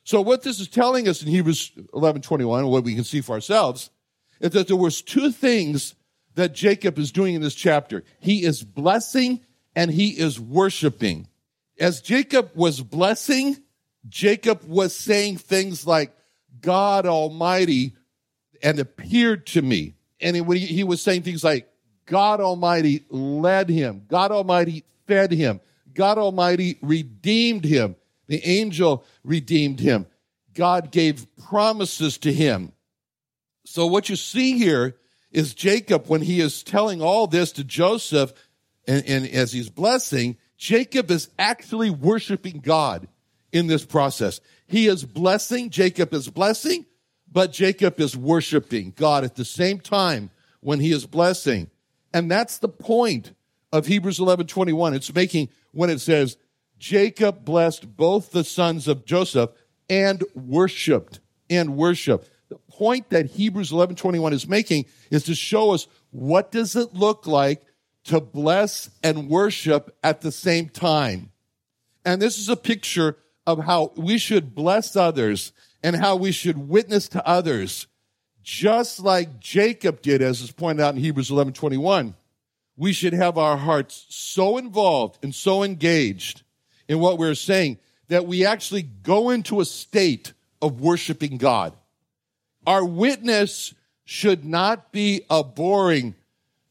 So 0.05 0.21
what 0.21 0.43
this 0.43 0.61
is 0.61 0.69
telling 0.69 1.09
us 1.09 1.23
in 1.23 1.29
Hebrews 1.29 1.73
11:21, 1.93 2.69
what 2.69 2.85
we 2.85 2.95
can 2.95 3.05
see 3.05 3.21
for 3.21 3.33
ourselves, 3.33 3.91
is 4.41 4.51
that 4.51 4.69
there 4.69 4.77
was 4.77 5.03
two 5.03 5.33
things 5.33 5.95
that 6.35 6.55
Jacob 6.55 6.99
is 6.99 7.13
doing 7.13 7.35
in 7.35 7.43
this 7.43 7.55
chapter. 7.55 8.05
He 8.21 8.45
is 8.45 8.63
blessing 8.63 9.41
and 9.75 9.91
he 9.91 10.11
is 10.11 10.39
worshiping. 10.39 11.29
As 11.79 12.01
Jacob 12.01 12.51
was 12.55 12.81
blessing, 12.83 13.57
Jacob 14.09 14.63
was 14.65 14.95
saying 14.95 15.39
things 15.39 15.87
like, 15.87 16.15
God 16.61 17.07
Almighty 17.07 17.95
and 18.63 18.79
appeared 18.79 19.47
to 19.49 19.63
me. 19.63 19.95
And 20.21 20.37
he 20.37 20.85
was 20.85 21.03
saying 21.03 21.23
things 21.23 21.45
like, 21.45 21.69
God 22.07 22.41
Almighty 22.41 23.05
led 23.11 23.69
him. 23.69 24.05
God 24.09 24.31
Almighty 24.31 24.85
fed 25.07 25.33
him. 25.33 25.61
God 25.97 26.19
Almighty 26.19 26.79
redeemed 26.81 27.65
him. 27.65 27.97
The 28.29 28.45
angel 28.45 29.05
redeemed 29.25 29.81
him. 29.81 30.07
God 30.55 30.93
gave 30.93 31.26
promises 31.37 32.19
to 32.19 32.33
him. 32.33 32.73
So 33.65 33.87
what 33.87 34.09
you 34.09 34.17
see 34.17 34.59
here 34.59 34.97
is 35.33 35.55
Jacob, 35.55 36.07
when 36.07 36.23
he 36.23 36.41
is 36.41 36.62
telling 36.62 37.03
all 37.03 37.26
this 37.26 37.53
to 37.53 37.65
Joseph 37.65 38.33
and, 38.87 39.05
and 39.07 39.29
as 39.29 39.53
he's 39.53 39.69
blessing, 39.69 40.37
Jacob 40.57 41.11
is 41.11 41.29
actually 41.38 41.91
worshiping 41.91 42.61
God 42.61 43.09
in 43.53 43.67
this 43.67 43.85
process. 43.85 44.41
He 44.67 44.87
is 44.87 45.05
blessing, 45.05 45.71
Jacob 45.71 46.15
is 46.15 46.29
blessing, 46.29 46.87
but 47.31 47.53
Jacob 47.53 48.00
is 48.00 48.17
worshiping 48.17 48.93
God 48.97 49.25
at 49.25 49.35
the 49.35 49.45
same 49.45 49.81
time 49.81 50.31
when 50.61 50.81
he 50.81 50.93
is 50.93 51.07
blessing. 51.07 51.71
And 52.15 52.31
that's 52.31 52.59
the 52.59 52.69
point 52.69 53.33
of 53.73 53.87
Hebrews 53.87 54.18
11, 54.18 54.46
21. 54.46 54.94
It's 54.94 55.14
making 55.14 55.49
when 55.73 55.90
it 55.90 56.00
says, 56.00 56.37
Jacob 56.78 57.44
blessed 57.44 57.96
both 57.96 58.30
the 58.30 58.44
sons 58.44 58.88
of 58.88 59.04
Joseph 59.04 59.50
and 59.88 60.23
worshiped 60.35 61.20
and 61.49 61.76
worshiped. 61.76 62.30
The 62.49 62.58
point 62.68 63.11
that 63.11 63.26
Hebrews 63.26 63.73
11, 63.73 63.96
21 63.96 64.32
is 64.32 64.46
making 64.46 64.87
is 65.11 65.25
to 65.25 65.35
show 65.35 65.73
us 65.73 65.88
what 66.11 66.52
does 66.52 66.76
it 66.76 66.94
look 66.94 67.26
like 67.26 67.62
to 68.04 68.20
bless 68.20 68.90
and 69.02 69.28
worship 69.28 69.96
at 70.02 70.20
the 70.20 70.30
same 70.30 70.68
time. 70.68 71.32
And 72.04 72.23
this 72.23 72.38
is 72.38 72.49
a 72.49 72.56
picture 72.56 73.16
of 73.46 73.64
how 73.64 73.92
we 73.96 74.18
should 74.18 74.54
bless 74.54 74.94
others 74.94 75.52
and 75.82 75.96
how 75.96 76.16
we 76.16 76.30
should 76.30 76.68
witness 76.68 77.08
to 77.08 77.26
others, 77.26 77.87
just 78.42 79.00
like 79.00 79.40
Jacob 79.40 80.02
did, 80.02 80.23
as 80.23 80.40
is 80.40 80.52
pointed 80.52 80.82
out 80.82 80.94
in 80.94 81.00
Hebrews 81.00 81.30
11, 81.30 81.52
21 81.52 82.14
we 82.76 82.92
should 82.92 83.12
have 83.12 83.38
our 83.38 83.56
hearts 83.56 84.06
so 84.09 84.59
involved 84.59 85.18
and 85.23 85.35
so 85.35 85.62
engaged 85.62 86.42
in 86.88 86.99
what 86.99 87.18
we're 87.18 87.35
saying 87.35 87.78
that 88.09 88.26
we 88.26 88.45
actually 88.45 88.83
go 88.83 89.30
into 89.30 89.61
a 89.61 89.64
state 89.64 90.33
of 90.62 90.80
worshiping 90.80 91.38
God. 91.38 91.73
Our 92.66 92.85
witness 92.85 93.75
should 94.04 94.45
not 94.45 94.92
be 94.92 95.23
a 95.28 95.42
boring, 95.42 96.14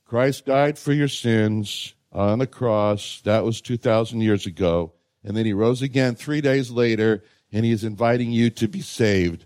Christ 0.05 0.45
died 0.45 0.77
for 0.77 0.93
your 0.93 1.07
sins 1.07 1.93
on 2.11 2.39
the 2.39 2.47
cross. 2.47 3.21
That 3.25 3.43
was 3.43 3.59
2,000 3.59 4.21
years 4.21 4.45
ago. 4.45 4.93
And 5.23 5.35
then 5.35 5.45
he 5.45 5.53
rose 5.53 5.81
again 5.81 6.15
three 6.15 6.41
days 6.41 6.69
later 6.69 7.23
and 7.51 7.65
he 7.65 7.71
is 7.71 7.83
inviting 7.83 8.31
you 8.31 8.49
to 8.51 8.67
be 8.67 8.81
saved. 8.81 9.45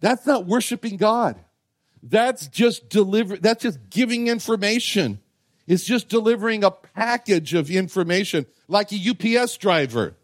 That's 0.00 0.26
not 0.26 0.46
worshiping 0.46 0.96
God. 0.96 1.36
That's 2.02 2.48
just 2.48 2.88
deliver, 2.90 3.36
that's 3.36 3.62
just 3.62 3.88
giving 3.88 4.26
information. 4.26 5.20
It's 5.66 5.84
just 5.84 6.08
delivering 6.08 6.62
a 6.62 6.70
package 6.70 7.54
of 7.54 7.70
information 7.70 8.46
like 8.68 8.90
a 8.92 9.40
UPS 9.40 9.56
driver. 9.56 10.14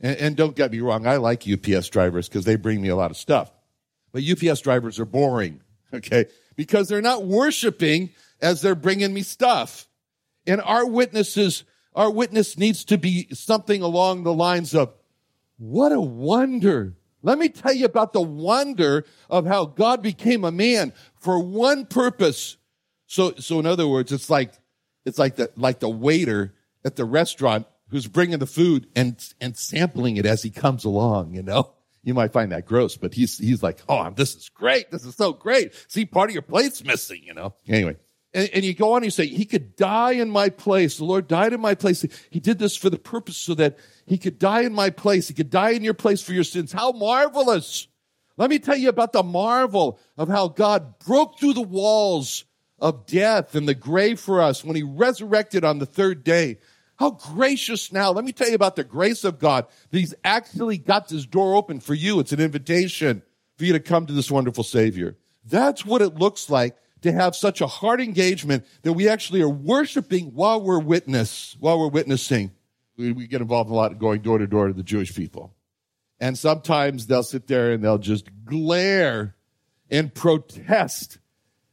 And, 0.00 0.16
and 0.16 0.36
don't 0.36 0.56
get 0.56 0.72
me 0.72 0.80
wrong, 0.80 1.06
I 1.06 1.16
like 1.16 1.44
UPS 1.48 1.88
drivers 1.88 2.28
because 2.28 2.44
they 2.44 2.56
bring 2.56 2.82
me 2.82 2.88
a 2.88 2.96
lot 2.96 3.10
of 3.10 3.16
stuff. 3.16 3.52
But 4.12 4.24
UPS 4.24 4.60
drivers 4.60 4.98
are 4.98 5.04
boring, 5.04 5.60
okay? 5.94 6.26
Because 6.56 6.88
they're 6.88 7.00
not 7.00 7.24
worshiping 7.24 8.10
as 8.40 8.60
they're 8.60 8.74
bringing 8.74 9.14
me 9.14 9.22
stuff. 9.22 9.88
And 10.46 10.60
our 10.60 10.86
witnesses, 10.86 11.64
our 11.94 12.10
witness 12.10 12.58
needs 12.58 12.84
to 12.86 12.98
be 12.98 13.28
something 13.32 13.82
along 13.82 14.24
the 14.24 14.34
lines 14.34 14.74
of, 14.74 14.92
what 15.58 15.92
a 15.92 16.00
wonder. 16.00 16.94
Let 17.22 17.38
me 17.38 17.48
tell 17.48 17.72
you 17.72 17.84
about 17.84 18.12
the 18.12 18.20
wonder 18.20 19.04
of 19.30 19.46
how 19.46 19.66
God 19.66 20.02
became 20.02 20.44
a 20.44 20.50
man 20.50 20.92
for 21.20 21.38
one 21.38 21.86
purpose. 21.86 22.56
So, 23.06 23.34
so 23.34 23.60
in 23.60 23.66
other 23.66 23.86
words, 23.86 24.10
it's 24.10 24.28
like, 24.28 24.54
it's 25.04 25.18
like 25.18 25.36
the, 25.36 25.50
like 25.56 25.80
the 25.80 25.88
waiter 25.88 26.54
at 26.84 26.96
the 26.96 27.04
restaurant 27.04 27.66
who's 27.88 28.06
bringing 28.06 28.38
the 28.38 28.46
food 28.46 28.88
and, 28.96 29.22
and 29.40 29.56
sampling 29.56 30.16
it 30.16 30.26
as 30.26 30.42
he 30.42 30.50
comes 30.50 30.84
along, 30.84 31.34
you 31.34 31.42
know? 31.42 31.72
You 32.04 32.14
might 32.14 32.32
find 32.32 32.50
that 32.50 32.66
gross, 32.66 32.96
but 32.96 33.14
he's, 33.14 33.38
he's 33.38 33.62
like, 33.62 33.78
oh, 33.88 34.10
this 34.10 34.34
is 34.34 34.48
great. 34.48 34.90
This 34.90 35.04
is 35.04 35.14
so 35.14 35.32
great. 35.32 35.72
See, 35.86 36.04
part 36.04 36.30
of 36.30 36.34
your 36.34 36.42
plate's 36.42 36.82
missing, 36.82 37.20
you 37.22 37.32
know? 37.32 37.54
Anyway. 37.68 37.94
And, 38.34 38.50
and 38.52 38.64
you 38.64 38.74
go 38.74 38.94
on 38.94 38.96
and 38.96 39.04
you 39.04 39.10
say, 39.12 39.26
he 39.26 39.44
could 39.44 39.76
die 39.76 40.14
in 40.14 40.28
my 40.28 40.48
place. 40.48 40.96
The 40.96 41.04
Lord 41.04 41.28
died 41.28 41.52
in 41.52 41.60
my 41.60 41.76
place. 41.76 42.04
He 42.28 42.40
did 42.40 42.58
this 42.58 42.76
for 42.76 42.90
the 42.90 42.98
purpose 42.98 43.36
so 43.36 43.54
that 43.54 43.78
he 44.04 44.18
could 44.18 44.40
die 44.40 44.62
in 44.62 44.72
my 44.72 44.90
place. 44.90 45.28
He 45.28 45.34
could 45.34 45.50
die 45.50 45.70
in 45.70 45.84
your 45.84 45.94
place 45.94 46.20
for 46.22 46.32
your 46.32 46.42
sins. 46.42 46.72
How 46.72 46.90
marvelous. 46.90 47.86
Let 48.36 48.50
me 48.50 48.58
tell 48.58 48.76
you 48.76 48.88
about 48.88 49.12
the 49.12 49.22
marvel 49.22 50.00
of 50.16 50.28
how 50.28 50.48
God 50.48 50.98
broke 50.98 51.38
through 51.38 51.52
the 51.52 51.62
walls 51.62 52.44
of 52.82 53.06
death 53.06 53.54
and 53.54 53.66
the 53.66 53.76
grave 53.76 54.18
for 54.18 54.42
us 54.42 54.64
when 54.64 54.74
he 54.74 54.82
resurrected 54.82 55.64
on 55.64 55.78
the 55.78 55.86
third 55.86 56.24
day. 56.24 56.58
How 56.96 57.12
gracious 57.12 57.92
now. 57.92 58.10
Let 58.10 58.24
me 58.24 58.32
tell 58.32 58.48
you 58.48 58.56
about 58.56 58.74
the 58.74 58.84
grace 58.84 59.22
of 59.22 59.38
God 59.38 59.66
that 59.90 59.98
he's 59.98 60.14
actually 60.24 60.78
got 60.78 61.08
this 61.08 61.24
door 61.24 61.54
open 61.54 61.78
for 61.78 61.94
you. 61.94 62.18
It's 62.18 62.32
an 62.32 62.40
invitation 62.40 63.22
for 63.56 63.64
you 63.64 63.72
to 63.72 63.80
come 63.80 64.06
to 64.06 64.12
this 64.12 64.32
wonderful 64.32 64.64
Savior. 64.64 65.16
That's 65.44 65.86
what 65.86 66.02
it 66.02 66.16
looks 66.16 66.50
like 66.50 66.76
to 67.02 67.12
have 67.12 67.36
such 67.36 67.60
a 67.60 67.66
heart 67.68 68.00
engagement 68.00 68.66
that 68.82 68.92
we 68.92 69.08
actually 69.08 69.42
are 69.42 69.48
worshiping 69.48 70.34
while 70.34 70.60
we're 70.60 70.80
witness, 70.80 71.56
while 71.60 71.78
we're 71.78 71.88
witnessing. 71.88 72.50
We, 72.96 73.12
we 73.12 73.28
get 73.28 73.40
involved 73.40 73.70
a 73.70 73.74
lot 73.74 73.96
going 73.98 74.22
door 74.22 74.38
to 74.38 74.46
door 74.48 74.66
to 74.66 74.74
the 74.74 74.82
Jewish 74.82 75.14
people. 75.14 75.54
And 76.18 76.36
sometimes 76.36 77.06
they'll 77.06 77.22
sit 77.22 77.46
there 77.46 77.72
and 77.72 77.82
they'll 77.82 77.98
just 77.98 78.28
glare 78.44 79.36
and 79.88 80.12
protest 80.12 81.18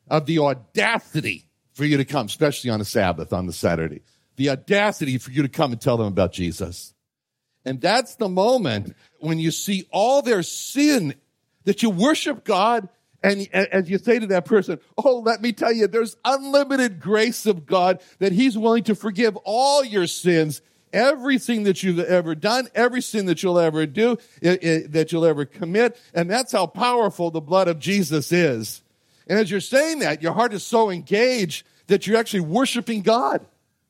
of 0.10 0.26
the 0.26 0.40
audacity 0.40 1.46
for 1.74 1.86
you 1.86 1.98
to 1.98 2.06
come, 2.06 2.26
especially 2.26 2.70
on 2.70 2.82
a 2.82 2.86
Sabbath, 2.86 3.32
on 3.32 3.46
the 3.46 3.54
Saturday. 3.54 4.02
The 4.36 4.50
audacity 4.50 5.18
for 5.18 5.32
you 5.32 5.42
to 5.44 5.50
come 5.50 5.72
and 5.72 5.80
tell 5.82 5.98
them 5.98 6.08
about 6.08 6.32
Jesus. 6.32 6.94
And 7.66 7.82
that's 7.82 8.16
the 8.16 8.30
moment 8.30 8.96
when 9.20 9.40
you 9.40 9.52
see 9.52 9.88
all 9.92 10.22
their 10.22 10.44
sin 10.44 11.16
that 11.66 11.84
you 11.84 11.90
worship 11.90 12.44
God 12.44 12.90
and 13.22 13.54
as 13.54 13.90
you 13.90 13.98
say 13.98 14.20
to 14.20 14.28
that 14.28 14.46
person, 14.46 14.80
Oh, 14.98 15.20
let 15.20 15.42
me 15.42 15.52
tell 15.52 15.74
you, 15.74 15.88
there's 15.88 16.16
unlimited 16.24 17.00
grace 17.00 17.46
of 17.46 17.66
God 17.66 18.02
that 18.20 18.32
He's 18.32 18.58
willing 18.58 18.84
to 18.86 18.96
forgive 18.96 19.36
all 19.44 19.84
your 19.84 20.08
sins, 20.08 20.62
everything 20.94 21.64
that 21.64 21.84
you've 21.84 22.00
ever 22.00 22.34
done, 22.34 22.70
every 22.74 23.02
sin 23.02 23.26
that 23.26 23.44
you'll 23.44 23.60
ever 23.60 23.86
do, 23.86 24.18
that 24.42 25.10
you'll 25.12 25.26
ever 25.26 25.46
commit. 25.46 26.00
And 26.14 26.30
that's 26.30 26.54
how 26.54 26.66
powerful 26.66 27.30
the 27.30 27.42
blood 27.42 27.68
of 27.68 27.80
Jesus 27.80 28.32
is. 28.32 28.82
And 29.30 29.38
as 29.38 29.50
you're 29.50 29.62
saying 29.62 30.00
that, 30.00 30.24
your 30.24 30.34
heart 30.34 30.54
is 30.54 30.66
so 30.66 30.90
engaged 30.90 31.66
that 31.88 32.08
you're 32.08 32.18
actually 32.18 32.42
worshiping 32.42 33.04
God 33.04 33.46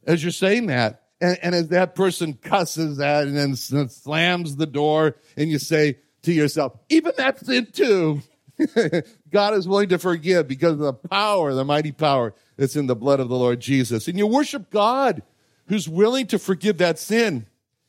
as 0.06 0.24
you're 0.24 0.32
saying 0.32 0.68
that. 0.68 1.04
And, 1.22 1.38
and 1.42 1.56
as 1.56 1.70
that 1.70 1.96
person 1.96 2.34
cusses 2.34 2.98
that 2.98 3.28
and 3.28 3.36
then 3.36 3.56
slams 3.56 4.58
the 4.58 4.66
door 4.66 5.16
and 5.38 5.50
you 5.50 5.58
say 5.58 5.98
to 6.24 6.34
yourself, 6.34 6.78
even 6.90 7.14
that's 7.18 7.46
sin 7.46 7.68
too. 7.72 8.22
God 9.32 9.54
is 9.54 9.68
willing 9.68 9.90
to 9.90 9.98
forgive 9.98 10.48
because 10.48 10.74
of 10.74 10.80
the 10.80 10.94
power, 10.94 11.54
the 11.54 11.64
mighty 11.64 11.94
power 11.94 12.34
that's 12.58 12.76
in 12.76 12.88
the 12.88 12.96
blood 12.96 13.22
of 13.22 13.30
the 13.30 13.38
Lord 13.38 13.62
Jesus. 13.62 14.08
And 14.08 14.18
you 14.18 14.28
worship 14.28 14.70
God 14.70 15.24
who's 15.68 15.88
willing 15.88 16.28
to 16.28 16.40
forgive 16.40 16.80
that 16.80 17.00
sin. 17.00 17.48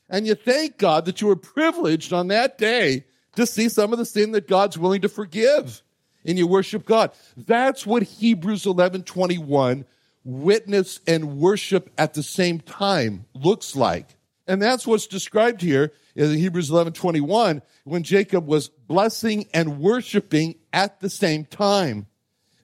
And 0.09 0.27
you 0.27 0.35
thank 0.35 0.79
God 0.79 1.05
that 1.07 1.21
you 1.21 1.27
were 1.27 1.37
privileged 1.37 2.13
on 2.13 2.29
that 2.29 2.59
day 2.59 3.05
to 3.37 3.47
see 3.47 3.69
some 3.69 3.93
of 3.93 3.99
the 3.99 4.05
sin 4.05 4.33
that 4.33 4.49
God's 4.49 4.79
willing 4.79 5.01
to 5.01 5.09
forgive. 5.09 5.83
And 6.25 6.39
you 6.39 6.47
worship 6.47 6.85
God. 6.85 7.13
That's 7.37 7.87
what 7.87 8.03
Hebrews 8.03 8.67
11 8.67 9.05
21 9.05 9.85
witness 10.25 11.01
and 11.07 11.39
worship 11.39 11.91
at 11.97 12.15
the 12.15 12.23
same 12.23 12.61
time 12.61 13.25
looks 13.35 13.75
like. 13.75 14.17
And 14.47 14.61
that's 14.61 14.87
what's 14.87 15.07
described 15.07 15.63
here 15.63 15.93
in 16.17 16.35
Hebrews 16.35 16.71
11 16.71 16.93
21 16.93 17.63
when 17.85 18.03
Jacob 18.03 18.47
was 18.47 18.69
blessing 18.69 19.47
and 19.55 19.79
worshiping 19.79 20.57
at 20.73 21.01
the 21.01 21.11
same 21.11 21.45
time. 21.45 22.07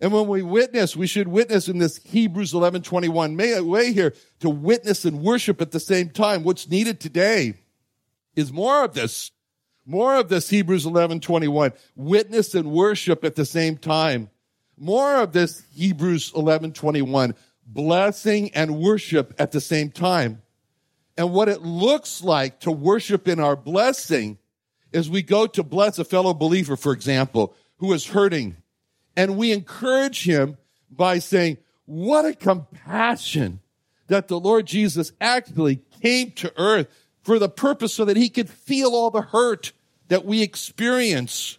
And 0.01 0.13
when 0.13 0.27
we 0.27 0.43
witness, 0.43 0.95
we 0.95 1.07
should 1.07 1.29
witness 1.29 1.69
in 1.69 1.79
this 1.79 1.99
Hebrews 1.99 2.53
11 2.53 2.83
21 2.83 3.37
way 3.37 3.93
here 3.93 4.15
to 4.41 4.51
witness 4.51 5.05
and 5.05 5.23
worship 5.23 5.61
at 5.61 5.71
the 5.71 5.81
same 5.81 6.11
time. 6.11 6.45
What's 6.45 6.69
needed 6.69 7.01
today 7.01 7.55
is 8.35 8.53
more 8.53 8.85
of 8.85 8.95
this. 8.95 9.31
More 9.87 10.17
of 10.17 10.29
this 10.29 10.51
Hebrews 10.51 10.85
11 10.85 11.21
21. 11.21 11.73
Witness 11.95 12.55
and 12.55 12.73
worship 12.73 13.25
at 13.25 13.37
the 13.37 13.45
same 13.45 13.77
time. 13.77 14.31
More 14.77 15.17
of 15.17 15.33
this 15.33 15.63
Hebrews 15.73 16.33
11 16.35 16.73
21. 16.73 17.35
Blessing 17.65 18.51
and 18.53 18.79
worship 18.79 19.35
at 19.39 19.53
the 19.53 19.61
same 19.61 19.91
time. 19.91 20.43
And 21.17 21.33
what 21.33 21.49
it 21.49 21.63
looks 21.63 22.23
like 22.23 22.61
to 22.61 22.71
worship 22.71 23.29
in 23.29 23.41
our 23.41 23.57
blessing 23.57 24.39
is 24.93 25.09
we 25.09 25.23
go 25.23 25.47
to 25.47 25.63
bless 25.63 25.99
a 25.99 26.05
fellow 26.05 26.35
believer, 26.35 26.77
for 26.77 26.93
example, 26.93 27.55
who 27.79 27.93
is 27.93 28.07
hurting. 28.07 28.57
And 29.17 29.39
we 29.39 29.53
encourage 29.53 30.25
him 30.25 30.59
by 30.91 31.21
saying, 31.21 31.59
what 31.87 32.25
a 32.25 32.35
compassion 32.35 33.61
that 34.09 34.29
the 34.29 34.39
Lord 34.39 34.67
Jesus 34.67 35.13
actually 35.21 35.77
came 36.03 36.33
to 36.33 36.53
earth 36.57 36.89
for 37.23 37.39
the 37.39 37.49
purpose 37.49 37.95
so 37.95 38.05
that 38.05 38.17
he 38.17 38.29
could 38.29 38.49
feel 38.49 38.91
all 38.91 39.11
the 39.11 39.23
hurt 39.23 39.73
that 40.09 40.25
we 40.25 40.43
experience. 40.43 41.59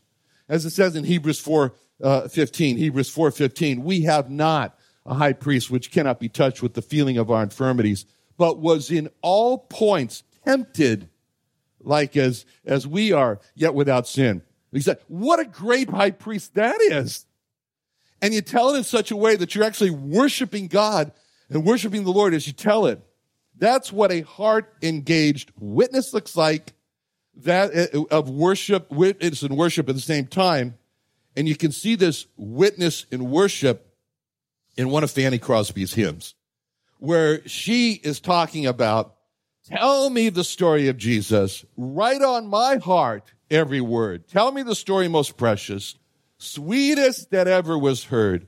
As 0.49 0.65
it 0.65 0.71
says 0.71 0.95
in 0.95 1.03
Hebrews 1.03 1.39
4, 1.39 1.73
uh, 2.01 2.27
15, 2.27 2.77
Hebrews 2.77 3.10
4, 3.10 3.31
15, 3.31 3.83
we 3.83 4.03
have 4.03 4.29
not 4.29 4.77
a 5.05 5.13
high 5.13 5.33
priest 5.33 5.71
which 5.71 5.91
cannot 5.91 6.19
be 6.19 6.29
touched 6.29 6.62
with 6.62 6.73
the 6.73 6.81
feeling 6.81 7.17
of 7.17 7.31
our 7.31 7.43
infirmities, 7.43 8.05
but 8.38 8.60
was 8.60 8.91
in 8.91 9.10
all 9.21 9.57
points 9.57 10.23
tempted 10.45 11.10
like 11.81 12.17
as, 12.17 12.45
as 12.65 12.86
we 12.86 13.13
are, 13.13 13.39
yet 13.55 13.73
without 13.73 14.07
sin. 14.07 14.41
He 14.71 14.81
said, 14.81 14.99
what 15.07 15.39
a 15.39 15.45
great 15.45 15.89
high 15.89 16.12
priest 16.12 16.55
that 16.55 16.79
is. 16.81 17.25
And 18.21 18.33
you 18.33 18.41
tell 18.41 18.73
it 18.73 18.77
in 18.77 18.83
such 18.83 19.12
a 19.12 19.15
way 19.15 19.36
that 19.36 19.55
you're 19.55 19.63
actually 19.63 19.91
worshiping 19.91 20.67
God 20.67 21.12
and 21.49 21.65
worshiping 21.65 22.03
the 22.03 22.12
Lord 22.12 22.33
as 22.33 22.47
you 22.47 22.53
tell 22.53 22.88
it. 22.88 23.01
That's 23.57 23.91
what 23.91 24.12
a 24.12 24.21
heart 24.21 24.73
engaged 24.81 25.51
witness 25.57 26.13
looks 26.13 26.36
like 26.36 26.73
that 27.43 27.93
uh, 27.93 28.04
of 28.12 28.30
worship, 28.30 28.91
witness 28.91 29.41
and 29.43 29.58
worship 29.58 29.89
at 29.89 29.95
the 29.95 30.02
same 30.02 30.28
time. 30.28 30.78
And 31.36 31.47
you 31.47 31.56
can 31.56 31.71
see 31.71 31.95
this 31.95 32.26
witness 32.36 33.06
and 33.12 33.30
worship 33.30 33.93
in 34.76 34.89
one 34.89 35.04
of 35.04 35.12
Fanny 35.12 35.38
Crosby's 35.38 35.93
hymns 35.93 36.36
where 37.00 37.47
she 37.47 37.93
is 37.93 38.19
talking 38.19 38.65
about, 38.65 39.15
tell 39.65 40.10
me 40.10 40.30
the 40.30 40.43
story 40.43 40.88
of 40.88 40.97
Jesus, 40.97 41.65
write 41.76 42.21
on 42.21 42.47
my 42.47 42.78
heart 42.78 43.34
every 43.50 43.82
word. 43.82 44.28
Tell 44.28 44.52
me 44.52 44.63
the 44.63 44.76
story 44.76 45.08
most 45.08 45.38
precious, 45.38 45.95
sweetest 46.38 47.32
that 47.32 47.47
ever 47.47 47.78
was 47.78 48.06
heard. 48.06 48.47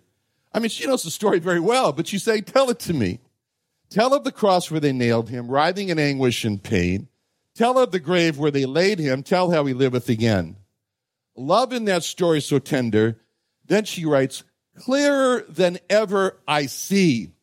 I 0.52 0.60
mean, 0.60 0.70
she 0.70 0.88
knows 0.88 1.04
the 1.04 1.12
story 1.12 1.40
very 1.40 1.60
well, 1.60 1.92
but 1.94 2.08
she's 2.08 2.24
saying, 2.24 2.44
tell 2.44 2.70
it 2.70 2.80
to 2.80 2.94
me. 2.94 3.20
Tell 3.90 4.14
of 4.14 4.24
the 4.24 4.32
cross 4.32 4.70
where 4.70 4.80
they 4.80 4.94
nailed 4.94 5.30
him, 5.30 5.48
writhing 5.48 5.90
in 5.90 6.00
anguish 6.00 6.44
and 6.46 6.62
pain. 6.62 7.08
Tell 7.60 7.78
of 7.78 7.92
the 7.92 8.00
grave 8.00 8.38
where 8.38 8.52
they 8.52 8.66
laid 8.66 9.00
him. 9.00 9.22
Tell 9.22 9.52
how 9.52 9.66
he 9.66 9.74
liveth 9.74 10.08
again. 10.08 10.56
Love 11.36 11.74
in 11.74 11.84
that 11.86 12.06
story 12.06 12.40
so 12.40 12.58
tender. 12.58 13.20
Then 13.66 13.84
she 13.84 14.06
writes, 14.06 14.46
clearer 14.78 15.44
than 15.50 15.78
ever 15.90 16.40
I 16.48 16.68
see 16.68 17.34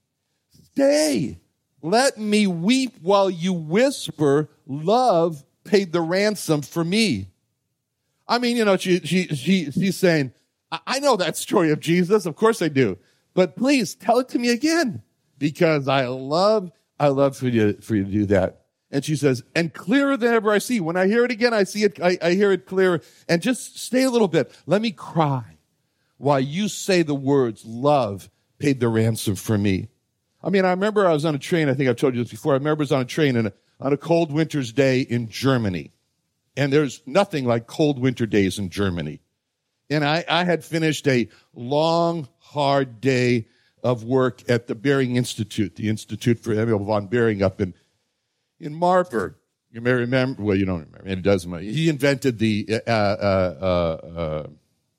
Stay. 0.72 1.38
Let 1.82 2.16
me 2.16 2.46
weep 2.46 2.94
while 3.02 3.28
you 3.28 3.52
whisper, 3.52 4.48
love 4.66 5.44
paid 5.64 5.92
the 5.92 6.00
ransom 6.00 6.62
for 6.62 6.82
me. 6.82 7.28
I 8.26 8.38
mean, 8.38 8.56
you 8.56 8.64
know, 8.64 8.78
she, 8.78 9.00
she, 9.00 9.26
she, 9.28 9.70
she's 9.70 9.98
saying, 9.98 10.32
I 10.86 10.98
know 10.98 11.16
that 11.16 11.36
story 11.36 11.72
of 11.72 11.80
Jesus. 11.80 12.24
Of 12.24 12.36
course 12.36 12.62
I 12.62 12.68
do. 12.68 12.96
But 13.34 13.54
please 13.54 13.94
tell 13.94 14.20
it 14.20 14.30
to 14.30 14.38
me 14.38 14.48
again 14.48 15.02
because 15.36 15.88
I 15.88 16.06
love, 16.06 16.72
I 16.98 17.08
love 17.08 17.36
for 17.36 17.48
you, 17.48 17.74
for 17.82 17.94
you 17.94 18.04
to 18.04 18.10
do 18.10 18.24
that. 18.26 18.65
And 18.90 19.04
she 19.04 19.16
says, 19.16 19.42
and 19.54 19.74
clearer 19.74 20.16
than 20.16 20.32
ever 20.32 20.50
I 20.52 20.58
see. 20.58 20.80
When 20.80 20.96
I 20.96 21.06
hear 21.06 21.24
it 21.24 21.32
again, 21.32 21.52
I 21.52 21.64
see 21.64 21.82
it, 21.82 22.00
I, 22.00 22.18
I 22.22 22.32
hear 22.32 22.52
it 22.52 22.66
clearer. 22.66 23.00
And 23.28 23.42
just 23.42 23.78
stay 23.78 24.04
a 24.04 24.10
little 24.10 24.28
bit. 24.28 24.54
Let 24.66 24.80
me 24.80 24.92
cry 24.92 25.56
while 26.18 26.40
you 26.40 26.68
say 26.68 27.02
the 27.02 27.14
words, 27.14 27.64
love 27.64 28.30
paid 28.58 28.80
the 28.80 28.88
ransom 28.88 29.34
for 29.34 29.58
me. 29.58 29.88
I 30.42 30.50
mean, 30.50 30.64
I 30.64 30.70
remember 30.70 31.06
I 31.06 31.12
was 31.12 31.24
on 31.24 31.34
a 31.34 31.38
train. 31.38 31.68
I 31.68 31.74
think 31.74 31.88
I've 31.88 31.96
told 31.96 32.14
you 32.14 32.22
this 32.22 32.30
before. 32.30 32.52
I 32.52 32.56
remember 32.56 32.82
I 32.82 32.84
was 32.84 32.92
on 32.92 33.02
a 33.02 33.06
train 33.06 33.36
and 33.36 33.52
on 33.80 33.92
a 33.92 33.96
cold 33.96 34.32
winter's 34.32 34.72
day 34.72 35.00
in 35.00 35.28
Germany. 35.28 35.92
And 36.56 36.72
there's 36.72 37.02
nothing 37.06 37.44
like 37.44 37.66
cold 37.66 37.98
winter 37.98 38.24
days 38.24 38.58
in 38.58 38.70
Germany. 38.70 39.20
And 39.90 40.04
I, 40.04 40.24
I 40.28 40.44
had 40.44 40.64
finished 40.64 41.06
a 41.06 41.28
long, 41.54 42.28
hard 42.38 43.00
day 43.00 43.48
of 43.82 44.04
work 44.04 44.42
at 44.48 44.66
the 44.66 44.74
Behring 44.74 45.16
Institute, 45.16 45.76
the 45.76 45.88
Institute 45.88 46.38
for 46.38 46.52
Emil 46.52 46.78
von 46.78 47.06
Behring 47.06 47.42
up 47.42 47.60
in, 47.60 47.74
in 48.60 48.74
Marburg. 48.74 49.34
You 49.70 49.80
may 49.80 49.92
remember, 49.92 50.42
well, 50.42 50.56
you 50.56 50.64
don't 50.64 50.86
remember, 50.86 51.08
it 51.08 51.22
doesn't 51.22 51.50
matter. 51.50 51.62
He 51.62 51.88
invented 51.88 52.38
the 52.38 52.66
uh, 52.86 52.90
uh, 52.90 53.56
uh, 53.60 54.06
uh, 54.06 54.46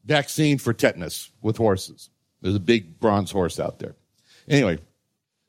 vaccine 0.06 0.58
for 0.58 0.74
tetanus 0.74 1.32
with 1.42 1.58
horses. 1.58 2.10
There's 2.42 2.56
a 2.56 2.60
big 2.60 3.00
bronze 3.00 3.32
horse 3.32 3.60
out 3.60 3.80
there. 3.80 3.96
Anyway, 4.48 4.80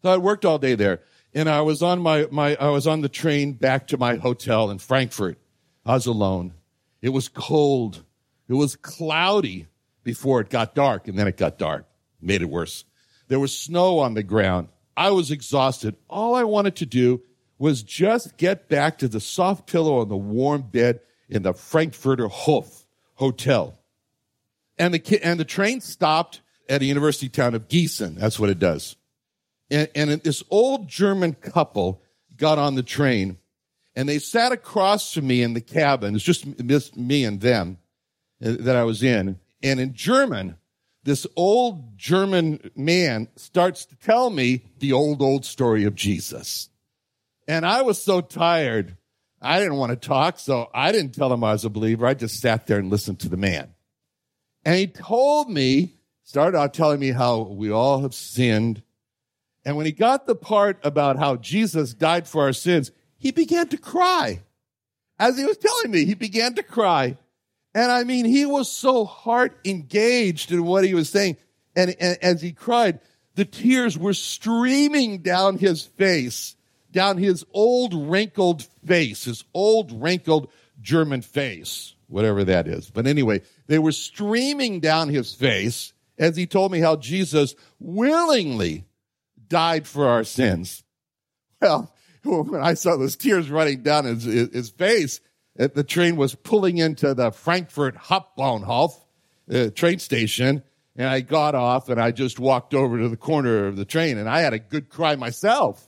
so 0.02 0.10
I 0.10 0.16
worked 0.16 0.44
all 0.44 0.58
day 0.58 0.74
there, 0.74 1.02
and 1.34 1.48
I 1.48 1.60
was 1.60 1.82
on 1.82 2.00
my, 2.00 2.26
my 2.30 2.56
I 2.56 2.68
was 2.70 2.86
on 2.86 3.02
the 3.02 3.08
train 3.08 3.52
back 3.52 3.88
to 3.88 3.98
my 3.98 4.16
hotel 4.16 4.70
in 4.70 4.78
Frankfurt. 4.78 5.38
I 5.84 5.94
was 5.94 6.06
alone. 6.06 6.54
It 7.02 7.10
was 7.10 7.28
cold. 7.28 8.04
It 8.48 8.54
was 8.54 8.76
cloudy 8.76 9.66
before 10.02 10.40
it 10.40 10.48
got 10.48 10.74
dark, 10.74 11.06
and 11.06 11.18
then 11.18 11.28
it 11.28 11.36
got 11.36 11.58
dark. 11.58 11.86
Made 12.20 12.42
it 12.42 12.48
worse. 12.48 12.84
There 13.28 13.38
was 13.38 13.56
snow 13.56 13.98
on 13.98 14.14
the 14.14 14.22
ground. 14.22 14.68
I 14.96 15.10
was 15.10 15.30
exhausted. 15.30 15.96
All 16.08 16.34
I 16.34 16.44
wanted 16.44 16.76
to 16.76 16.86
do 16.86 17.22
was 17.58 17.82
just 17.82 18.36
get 18.36 18.68
back 18.68 18.98
to 18.98 19.08
the 19.08 19.20
soft 19.20 19.66
pillow 19.66 20.00
on 20.00 20.08
the 20.08 20.16
warm 20.16 20.62
bed 20.62 21.00
in 21.28 21.42
the 21.42 21.52
Frankfurter 21.52 22.28
Hof 22.28 22.84
Hotel. 23.14 23.78
And 24.78 24.94
the, 24.94 25.20
and 25.22 25.40
the 25.40 25.44
train 25.44 25.80
stopped 25.80 26.40
at 26.68 26.82
a 26.82 26.84
university 26.84 27.28
town 27.28 27.54
of 27.54 27.68
Gießen. 27.68 28.16
That's 28.16 28.38
what 28.38 28.50
it 28.50 28.58
does. 28.58 28.96
And, 29.70 29.88
and 29.94 30.10
this 30.22 30.42
old 30.50 30.88
German 30.88 31.34
couple 31.34 32.02
got 32.36 32.58
on 32.58 32.76
the 32.76 32.82
train 32.82 33.38
and 33.98 34.08
they 34.08 34.20
sat 34.20 34.52
across 34.52 35.12
from 35.12 35.26
me 35.26 35.42
in 35.42 35.54
the 35.54 35.60
cabin. 35.60 36.14
It's 36.14 36.22
just 36.22 36.46
me 36.96 37.24
and 37.24 37.40
them 37.40 37.78
uh, 38.40 38.54
that 38.60 38.76
I 38.76 38.84
was 38.84 39.02
in. 39.02 39.40
And 39.60 39.80
in 39.80 39.92
German, 39.92 40.56
this 41.02 41.26
old 41.34 41.98
German 41.98 42.70
man 42.76 43.26
starts 43.34 43.84
to 43.86 43.96
tell 43.96 44.30
me 44.30 44.62
the 44.78 44.92
old, 44.92 45.20
old 45.20 45.44
story 45.44 45.82
of 45.82 45.96
Jesus. 45.96 46.68
And 47.48 47.64
I 47.64 47.80
was 47.80 48.00
so 48.00 48.20
tired. 48.20 48.98
I 49.40 49.58
didn't 49.58 49.76
want 49.76 49.90
to 49.90 49.96
talk, 49.96 50.38
so 50.38 50.68
I 50.74 50.92
didn't 50.92 51.14
tell 51.14 51.32
him 51.32 51.42
I 51.42 51.52
was 51.52 51.64
a 51.64 51.70
believer. 51.70 52.06
I 52.06 52.12
just 52.12 52.40
sat 52.40 52.66
there 52.66 52.78
and 52.78 52.90
listened 52.90 53.20
to 53.20 53.28
the 53.30 53.38
man. 53.38 53.74
And 54.64 54.76
he 54.76 54.86
told 54.86 55.48
me, 55.50 55.94
started 56.24 56.58
out 56.58 56.74
telling 56.74 57.00
me 57.00 57.10
how 57.10 57.40
we 57.40 57.70
all 57.70 58.02
have 58.02 58.14
sinned. 58.14 58.82
And 59.64 59.76
when 59.76 59.86
he 59.86 59.92
got 59.92 60.26
the 60.26 60.34
part 60.34 60.78
about 60.82 61.18
how 61.18 61.36
Jesus 61.36 61.94
died 61.94 62.28
for 62.28 62.42
our 62.42 62.52
sins, 62.52 62.90
he 63.16 63.30
began 63.30 63.68
to 63.68 63.78
cry. 63.78 64.42
As 65.18 65.38
he 65.38 65.44
was 65.44 65.56
telling 65.56 65.90
me, 65.90 66.04
he 66.04 66.14
began 66.14 66.54
to 66.54 66.62
cry. 66.62 67.16
And 67.74 67.90
I 67.90 68.04
mean, 68.04 68.26
he 68.26 68.44
was 68.44 68.70
so 68.70 69.04
heart 69.04 69.58
engaged 69.64 70.52
in 70.52 70.64
what 70.64 70.84
he 70.84 70.94
was 70.94 71.08
saying. 71.08 71.38
And, 71.74 71.96
and 71.98 72.18
as 72.22 72.42
he 72.42 72.52
cried, 72.52 73.00
the 73.36 73.44
tears 73.44 73.96
were 73.96 74.14
streaming 74.14 75.18
down 75.18 75.58
his 75.58 75.84
face 75.84 76.56
down 76.98 77.16
his 77.16 77.44
old 77.52 77.94
wrinkled 77.94 78.64
face, 78.84 79.22
his 79.22 79.44
old 79.54 80.02
wrinkled 80.02 80.50
German 80.80 81.22
face, 81.22 81.94
whatever 82.08 82.42
that 82.42 82.66
is. 82.66 82.90
But 82.90 83.06
anyway, 83.06 83.42
they 83.68 83.78
were 83.78 83.92
streaming 83.92 84.80
down 84.80 85.08
his 85.08 85.32
face 85.32 85.92
as 86.18 86.36
he 86.36 86.44
told 86.44 86.72
me 86.72 86.80
how 86.80 86.96
Jesus 86.96 87.54
willingly 87.78 88.84
died 89.46 89.86
for 89.86 90.08
our 90.08 90.24
sins. 90.24 90.82
Well, 91.62 91.94
when 92.24 92.60
I 92.60 92.74
saw 92.74 92.96
those 92.96 93.14
tears 93.14 93.48
running 93.48 93.84
down 93.84 94.04
his, 94.04 94.24
his 94.24 94.70
face, 94.70 95.20
the 95.54 95.84
train 95.84 96.16
was 96.16 96.34
pulling 96.34 96.78
into 96.78 97.14
the 97.14 97.30
Frankfurt 97.30 97.94
Hauptbahnhof 97.94 98.92
uh, 99.54 99.70
train 99.70 100.00
station, 100.00 100.64
and 100.96 101.06
I 101.06 101.20
got 101.20 101.54
off 101.54 101.90
and 101.90 102.00
I 102.00 102.10
just 102.10 102.40
walked 102.40 102.74
over 102.74 102.98
to 102.98 103.08
the 103.08 103.16
corner 103.16 103.68
of 103.68 103.76
the 103.76 103.84
train, 103.84 104.18
and 104.18 104.28
I 104.28 104.40
had 104.40 104.52
a 104.52 104.58
good 104.58 104.88
cry 104.88 105.14
myself 105.14 105.87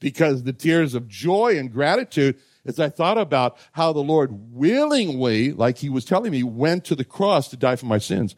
because 0.00 0.42
the 0.42 0.52
tears 0.52 0.94
of 0.94 1.08
joy 1.08 1.58
and 1.58 1.72
gratitude 1.72 2.38
as 2.66 2.80
I 2.80 2.88
thought 2.88 3.16
about 3.16 3.56
how 3.72 3.92
the 3.92 4.00
Lord 4.00 4.52
willingly, 4.52 5.52
like 5.52 5.78
he 5.78 5.88
was 5.88 6.04
telling 6.04 6.32
me, 6.32 6.42
went 6.42 6.84
to 6.86 6.94
the 6.94 7.04
cross 7.04 7.48
to 7.48 7.56
die 7.56 7.76
for 7.76 7.86
my 7.86 7.98
sins. 7.98 8.34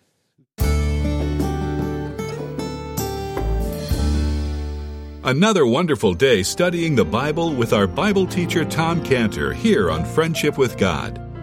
Another 5.24 5.66
wonderful 5.66 6.14
day 6.14 6.42
studying 6.42 6.94
the 6.94 7.04
Bible 7.04 7.52
with 7.52 7.72
our 7.72 7.86
Bible 7.86 8.26
teacher 8.26 8.64
Tom 8.64 9.02
Cantor 9.02 9.52
here 9.52 9.90
on 9.90 10.04
Friendship 10.04 10.56
with 10.56 10.78
God. 10.78 11.27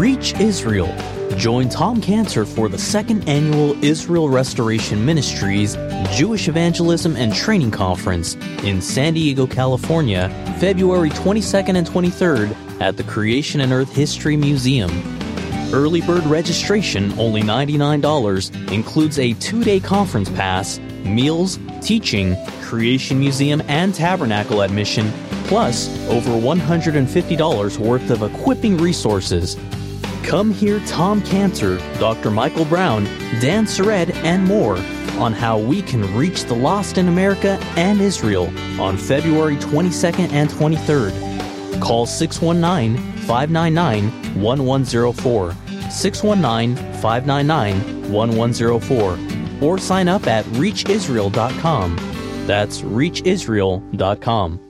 Reach 0.00 0.32
Israel. 0.40 0.90
Join 1.36 1.68
Tom 1.68 2.00
Cantor 2.00 2.46
for 2.46 2.70
the 2.70 2.78
second 2.78 3.28
annual 3.28 3.76
Israel 3.84 4.30
Restoration 4.30 5.04
Ministries 5.04 5.76
Jewish 6.10 6.48
Evangelism 6.48 7.16
and 7.16 7.34
Training 7.34 7.70
Conference 7.70 8.34
in 8.64 8.80
San 8.80 9.12
Diego, 9.12 9.46
California, 9.46 10.30
February 10.58 11.10
22nd 11.10 11.76
and 11.76 11.86
23rd 11.86 12.80
at 12.80 12.96
the 12.96 13.02
Creation 13.02 13.60
and 13.60 13.74
Earth 13.74 13.94
History 13.94 14.38
Museum. 14.38 14.90
Early 15.70 16.00
bird 16.00 16.24
registration, 16.24 17.12
only 17.18 17.42
$99, 17.42 18.72
includes 18.72 19.18
a 19.18 19.34
two 19.34 19.62
day 19.62 19.80
conference 19.80 20.30
pass, 20.30 20.78
meals, 21.04 21.58
teaching, 21.82 22.38
Creation 22.62 23.20
Museum, 23.20 23.60
and 23.68 23.94
Tabernacle 23.94 24.62
admission, 24.62 25.12
plus 25.44 25.90
over 26.08 26.30
$150 26.30 27.78
worth 27.78 28.10
of 28.10 28.22
equipping 28.22 28.78
resources. 28.78 29.58
Come 30.30 30.52
hear 30.52 30.78
Tom 30.86 31.20
Cantor, 31.22 31.78
Dr. 31.98 32.30
Michael 32.30 32.64
Brown, 32.64 33.02
Dan 33.40 33.64
Sered, 33.64 34.14
and 34.22 34.44
more 34.44 34.76
on 35.18 35.32
how 35.32 35.58
we 35.58 35.82
can 35.82 36.02
reach 36.14 36.44
the 36.44 36.54
lost 36.54 36.98
in 36.98 37.08
America 37.08 37.58
and 37.74 38.00
Israel 38.00 38.46
on 38.80 38.96
February 38.96 39.56
22nd 39.56 40.30
and 40.30 40.48
23rd. 40.48 41.80
Call 41.80 42.06
619 42.06 42.96
599 43.26 44.40
1104, 44.40 45.56
619 45.90 46.76
599 47.02 48.12
1104, 48.12 49.68
or 49.68 49.78
sign 49.78 50.06
up 50.06 50.28
at 50.28 50.44
reachisrael.com. 50.44 51.96
That's 52.46 52.82
reachisrael.com. 52.82 54.69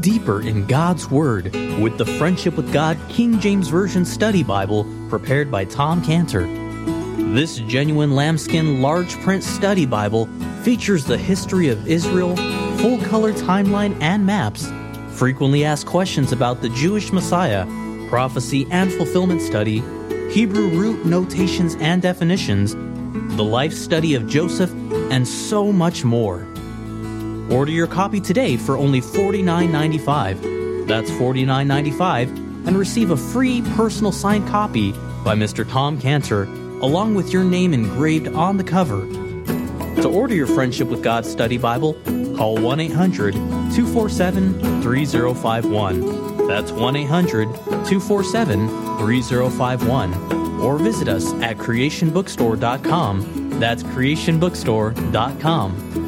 deeper 0.00 0.40
in 0.40 0.66
God's 0.66 1.10
Word 1.10 1.52
with 1.80 1.98
the 1.98 2.06
Friendship 2.06 2.56
with 2.56 2.72
God 2.72 2.98
King 3.08 3.38
James 3.38 3.68
Version 3.68 4.04
Study 4.04 4.42
Bible 4.42 4.86
prepared 5.08 5.50
by 5.50 5.64
Tom 5.64 6.02
Cantor. 6.02 6.46
This 7.34 7.58
genuine 7.58 8.14
lambskin 8.14 8.80
large 8.80 9.14
print 9.20 9.44
study 9.44 9.86
Bible 9.86 10.26
features 10.62 11.04
the 11.04 11.18
history 11.18 11.68
of 11.68 11.86
Israel, 11.86 12.34
full 12.78 12.98
color 13.02 13.32
timeline 13.32 14.00
and 14.00 14.24
maps, 14.24 14.70
frequently 15.10 15.64
asked 15.64 15.86
questions 15.86 16.32
about 16.32 16.62
the 16.62 16.70
Jewish 16.70 17.12
Messiah, 17.12 17.66
prophecy 18.08 18.66
and 18.70 18.92
fulfillment 18.92 19.42
study, 19.42 19.82
Hebrew 20.30 20.68
root 20.70 21.04
notations 21.04 21.76
and 21.80 22.00
definitions, 22.00 22.74
the 23.36 23.44
life 23.44 23.72
study 23.72 24.14
of 24.14 24.26
Joseph, 24.26 24.72
and 25.10 25.28
so 25.28 25.70
much 25.70 26.04
more. 26.04 26.49
Order 27.50 27.72
your 27.72 27.88
copy 27.88 28.20
today 28.20 28.56
for 28.56 28.76
only 28.76 29.00
$49.95. 29.00 30.86
That's 30.86 31.10
$49.95 31.10 32.66
and 32.66 32.78
receive 32.78 33.10
a 33.10 33.16
free 33.16 33.62
personal 33.74 34.12
signed 34.12 34.46
copy 34.48 34.92
by 35.24 35.34
Mr. 35.34 35.68
Tom 35.68 36.00
Cantor, 36.00 36.44
along 36.44 37.14
with 37.14 37.32
your 37.32 37.42
name 37.42 37.74
engraved 37.74 38.28
on 38.28 38.56
the 38.56 38.64
cover. 38.64 39.04
To 40.02 40.08
order 40.08 40.34
your 40.34 40.46
Friendship 40.46 40.88
with 40.88 41.02
God 41.02 41.26
study 41.26 41.58
Bible, 41.58 41.94
call 42.36 42.56
1 42.56 42.80
800 42.80 43.34
247 43.34 44.82
3051. 44.82 46.46
That's 46.46 46.72
1 46.72 46.96
800 46.96 47.52
247 47.52 48.68
3051. 48.98 50.60
Or 50.60 50.78
visit 50.78 51.08
us 51.08 51.32
at 51.42 51.56
creationbookstore.com. 51.56 53.58
That's 53.58 53.82
creationbookstore.com. 53.82 55.99